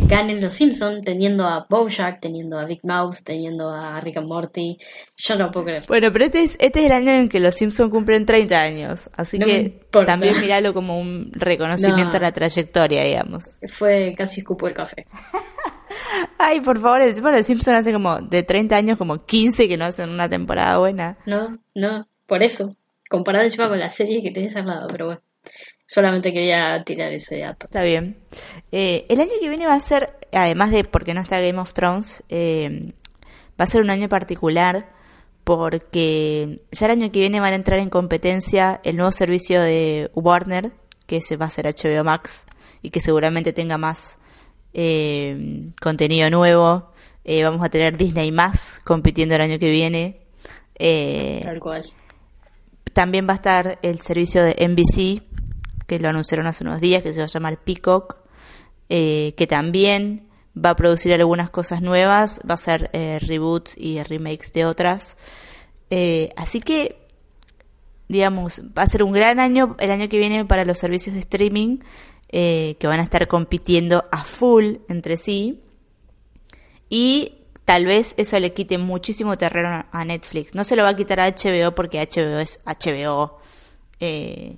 ganen 0.07 0.41
los 0.41 0.55
Simpsons 0.55 1.05
teniendo 1.05 1.45
a 1.45 1.67
Bojack, 1.69 2.21
teniendo 2.21 2.57
a 2.57 2.67
Big 2.67 2.85
Mouth, 2.85 3.17
teniendo 3.25 3.69
a 3.69 3.99
Rick 3.99 4.19
and 4.19 4.29
Morty. 4.29 4.79
Yo 5.17 5.35
no 5.35 5.51
puedo 5.51 5.67
creer. 5.67 5.87
Bueno, 5.89 6.13
pero 6.13 6.27
este 6.27 6.45
es, 6.45 6.57
este 6.61 6.79
es 6.79 6.87
el 6.87 6.93
año 6.93 7.11
en 7.11 7.29
que 7.29 7.41
los 7.41 7.57
Simpsons 7.57 7.91
cumplen 7.91 8.25
30 8.25 8.61
años. 8.61 9.11
Así 9.17 9.41
que 9.41 9.81
también 10.07 10.41
miralo 10.41 10.73
como 10.73 11.01
un 11.01 11.33
reconocimiento 11.33 12.17
a 12.17 12.21
la 12.21 12.31
trayectoria, 12.31 13.03
digamos. 13.03 13.59
Fue 13.67 14.15
casi 14.17 14.43
escupo 14.43 14.69
el 14.69 14.75
café. 14.75 15.05
Ay, 16.45 16.61
por 16.61 16.81
favor, 16.81 17.01
bueno, 17.21 17.39
el 17.39 17.45
Simpson 17.45 17.77
hace 17.77 17.93
como 17.93 18.21
de 18.21 18.43
30 18.43 18.75
años, 18.75 18.99
como 18.99 19.25
15 19.25 19.69
que 19.69 19.77
no 19.77 19.85
hacen 19.85 20.11
una 20.11 20.29
temporada 20.29 20.77
buena. 20.79 21.17
No, 21.25 21.59
no, 21.77 22.09
por 22.27 22.43
eso. 22.43 22.77
Comparado 23.09 23.45
encima 23.45 23.69
con 23.69 23.79
la 23.79 23.91
serie 23.91 24.21
que 24.21 24.33
tenés 24.33 24.57
al 24.57 24.67
lado, 24.67 24.89
pero 24.91 25.07
bueno. 25.07 25.21
Solamente 25.87 26.33
quería 26.33 26.83
tirar 26.83 27.13
ese 27.13 27.39
dato. 27.39 27.67
Está 27.67 27.83
bien. 27.85 28.17
Eh, 28.73 29.07
el 29.09 29.21
año 29.21 29.31
que 29.41 29.49
viene 29.49 29.67
va 29.67 29.75
a 29.75 29.81
ser, 29.81 30.17
además 30.33 30.73
de 30.73 30.83
porque 30.83 31.15
no 31.15 31.21
está 31.21 31.39
Game 31.39 31.61
of 31.61 31.75
Thrones, 31.75 32.25
eh, 32.29 32.93
va 33.61 33.65
a 33.65 33.67
ser 33.67 33.83
un 33.83 33.91
año 33.91 34.09
particular 34.09 34.89
porque 35.45 36.61
ya 36.73 36.87
el 36.87 36.93
año 36.93 37.13
que 37.13 37.21
viene 37.21 37.39
van 37.39 37.53
a 37.53 37.57
entrar 37.57 37.79
en 37.79 37.89
competencia 37.89 38.81
el 38.83 38.97
nuevo 38.97 39.13
servicio 39.13 39.61
de 39.61 40.11
Warner, 40.15 40.73
que 41.07 41.21
se 41.21 41.37
va 41.37 41.47
a 41.47 41.51
ser 41.51 41.67
HBO 41.67 42.03
Max 42.03 42.47
y 42.83 42.91
que 42.91 42.99
seguramente 42.99 43.53
tenga 43.53 43.79
más 43.79 44.19
eh, 44.75 45.71
contenido 45.81 46.31
nuevo. 46.31 46.91
Eh, 47.25 47.45
vamos 47.45 47.65
a 47.65 47.69
tener 47.69 47.97
Disney 47.97 48.33
más 48.33 48.81
compitiendo 48.85 49.35
el 49.35 49.41
año 49.41 49.59
que 49.59 49.71
viene. 49.71 50.21
Eh, 50.79 51.41
Tal 51.43 51.61
cual. 51.61 51.85
También 52.93 53.27
va 53.29 53.33
a 53.33 53.37
estar 53.37 53.79
el 53.83 54.01
servicio 54.01 54.43
de 54.43 54.57
NBC, 54.69 55.23
que 55.87 55.99
lo 55.99 56.09
anunciaron 56.09 56.47
hace 56.47 56.65
unos 56.65 56.81
días, 56.81 57.03
que 57.03 57.13
se 57.13 57.21
va 57.21 57.25
a 57.25 57.29
llamar 57.29 57.59
Peacock, 57.63 58.17
que 58.89 59.47
también 59.49 60.29
va 60.55 60.71
a 60.71 60.77
producir 60.77 61.15
algunas 61.15 61.49
cosas 61.49 61.81
nuevas, 61.81 62.43
va 62.49 62.55
a 62.55 62.59
ser 62.59 62.91
reboots 62.93 63.79
y 63.79 64.03
remakes 64.03 64.53
de 64.53 64.67
otras. 64.67 65.17
así 66.37 66.61
que, 66.61 67.07
digamos, 68.09 68.61
va 68.77 68.83
a 68.83 68.87
ser 68.87 69.03
un 69.03 69.13
gran 69.13 69.41
año 69.41 69.75
el 69.79 69.91
año 69.91 70.11
que 70.11 70.19
viene 70.19 70.45
para 70.45 70.67
los 70.67 70.79
servicios 70.79 71.15
de 71.15 71.21
streaming 71.21 71.79
eh, 72.35 72.77
que 72.81 72.87
van 72.87 72.99
a 72.99 73.03
estar 73.03 73.29
compitiendo 73.29 74.07
a 74.11 74.25
full 74.25 74.77
entre 74.89 75.19
sí. 75.19 75.61
Y 76.89 77.35
tal 77.67 77.85
vez 77.85 78.15
eso 78.17 78.41
le 78.41 78.53
quite 78.53 78.79
muchísimo 78.79 79.37
terreno 79.37 79.85
a 79.93 80.05
Netflix. 80.07 80.55
No 80.55 80.65
se 80.65 80.75
lo 80.75 80.83
va 80.83 80.89
a 80.89 80.97
quitar 80.97 81.21
a 81.21 81.29
HBO 81.29 81.75
porque 81.75 82.01
HBO 82.01 82.39
es 82.39 82.61
HBO 82.65 83.39
eh, 84.01 84.57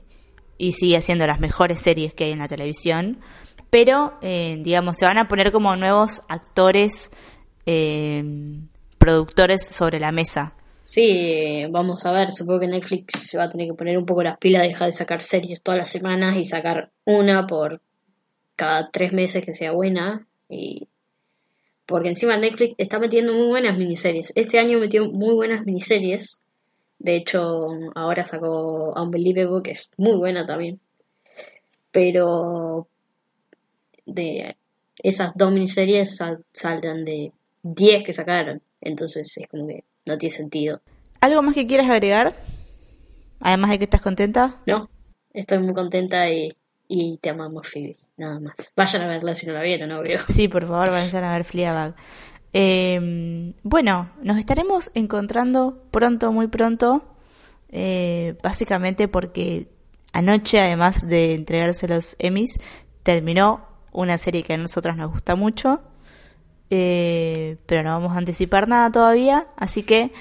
y 0.57 0.73
sigue 0.73 0.97
haciendo 0.97 1.27
las 1.27 1.41
mejores 1.41 1.81
series 1.81 2.15
que 2.15 2.25
hay 2.25 2.33
en 2.33 2.39
la 2.39 2.49
televisión. 2.49 3.19
Pero, 3.71 4.19
eh, 4.23 4.57
digamos, 4.61 4.97
se 4.97 5.05
van 5.05 5.19
a 5.19 5.27
poner 5.27 5.51
como 5.51 5.75
nuevos 5.75 6.23
actores, 6.29 7.11
productores 8.99 9.67
sobre 9.67 9.99
la 9.99 10.13
mesa. 10.13 10.55
Sí, 10.87 11.65
vamos 11.71 12.05
a 12.05 12.13
ver, 12.13 12.31
supongo 12.31 12.61
que 12.61 12.67
Netflix 12.69 13.31
se 13.31 13.39
va 13.39 13.45
a 13.45 13.49
tener 13.49 13.69
que 13.69 13.75
poner 13.75 13.97
un 13.97 14.05
poco 14.05 14.23
las 14.23 14.37
pilas, 14.39 14.65
dejar 14.65 14.87
de 14.89 14.93
sacar 14.93 15.23
series 15.23 15.63
todas 15.63 15.79
las 15.79 15.89
semanas 15.89 16.37
y 16.37 16.45
sacar 16.45 16.91
una 17.07 17.47
por 17.47 17.81
cada 18.55 18.91
tres 18.91 19.15
meses 19.15 19.43
que 19.45 19.55
sea 19.55 19.73
buena. 19.73 20.27
Y 20.51 20.87
porque 21.87 22.11
encima 22.11 22.37
Netflix 22.37 22.75
está 22.77 22.99
metiendo 22.99 23.33
muy 23.33 23.47
buenas 23.47 23.79
miniseries. 23.79 24.33
Este 24.35 24.59
año 24.59 24.79
metió 24.79 25.11
muy 25.11 25.35
buenas 25.35 25.65
miniseries. 25.65 26.43
De 26.99 27.17
hecho, 27.17 27.67
ahora 27.95 28.25
sacó 28.25 28.93
Unbelievable, 28.93 29.63
que 29.63 29.71
es 29.71 29.91
muy 29.97 30.17
buena 30.17 30.45
también. 30.45 30.81
Pero 31.91 32.89
de 34.05 34.57
esas 35.03 35.33
dos 35.35 35.51
miniseries 35.51 36.19
saltan 36.53 37.07
de 37.07 37.33
10 37.63 38.05
que 38.05 38.13
sacaron. 38.13 38.61
Entonces 38.83 39.35
es 39.39 39.49
como 39.49 39.67
que 39.67 39.85
no 40.07 40.19
tiene 40.19 40.35
sentido. 40.35 40.81
¿Algo 41.21 41.43
más 41.43 41.55
que 41.55 41.67
quieras 41.67 41.89
agregar? 41.91 42.35
Además 43.41 43.71
de 43.71 43.79
que 43.79 43.85
estás 43.85 44.01
contenta. 44.03 44.57
No, 44.67 44.89
estoy 45.33 45.59
muy 45.59 45.75
contenta 45.75 46.31
y, 46.31 46.55
y 46.89 47.19
te 47.19 47.31
amamos, 47.31 47.69
Phoebe. 47.69 47.97
Nada 48.17 48.39
más. 48.39 48.55
Vayan 48.77 49.03
a 49.03 49.09
verla 49.09 49.35
si 49.35 49.47
no 49.47 49.55
la 49.55 49.63
vieron, 49.63 49.91
obvio. 49.91 50.19
Sí, 50.29 50.49
por 50.49 50.67
favor, 50.67 50.91
vayan 50.91 51.25
a 51.25 51.33
ver 51.33 51.45
Fleabag. 51.45 51.95
Eh, 52.53 53.53
bueno, 53.65 54.11
nos 54.23 54.39
estaremos 54.39 54.91
encontrando 54.95 55.83
pronto, 55.91 56.31
muy 56.31 56.47
pronto. 56.47 57.05
Eh, 57.71 58.37
básicamente 58.41 59.09
porque 59.09 59.69
anoche, 60.13 60.61
además 60.61 61.09
de 61.09 61.35
entregarse 61.35 61.89
los 61.89 62.15
Emmys, 62.21 62.61
terminó 63.03 63.67
una 63.91 64.17
serie 64.17 64.45
que 64.45 64.55
a 64.55 64.57
nosotras 64.57 64.97
nos 64.97 65.11
gusta 65.11 65.35
mucho. 65.35 65.83
Eh, 66.71 67.57
pero 67.67 67.83
no 67.83 67.91
vamos 67.91 68.13
a 68.13 68.19
anticipar 68.19 68.69
nada 68.69 68.91
todavía. 68.91 69.47
Así 69.57 69.83
que 69.83 70.13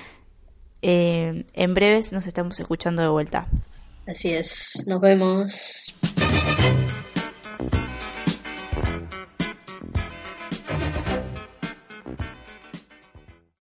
eh, 0.81 1.45
en 1.53 1.73
breves 1.73 2.13
nos 2.13 2.27
estamos 2.27 2.59
escuchando 2.59 3.01
de 3.01 3.07
vuelta. 3.09 3.47
Así 4.05 4.33
es. 4.33 4.83
Nos 4.85 4.99
vemos. 4.99 5.93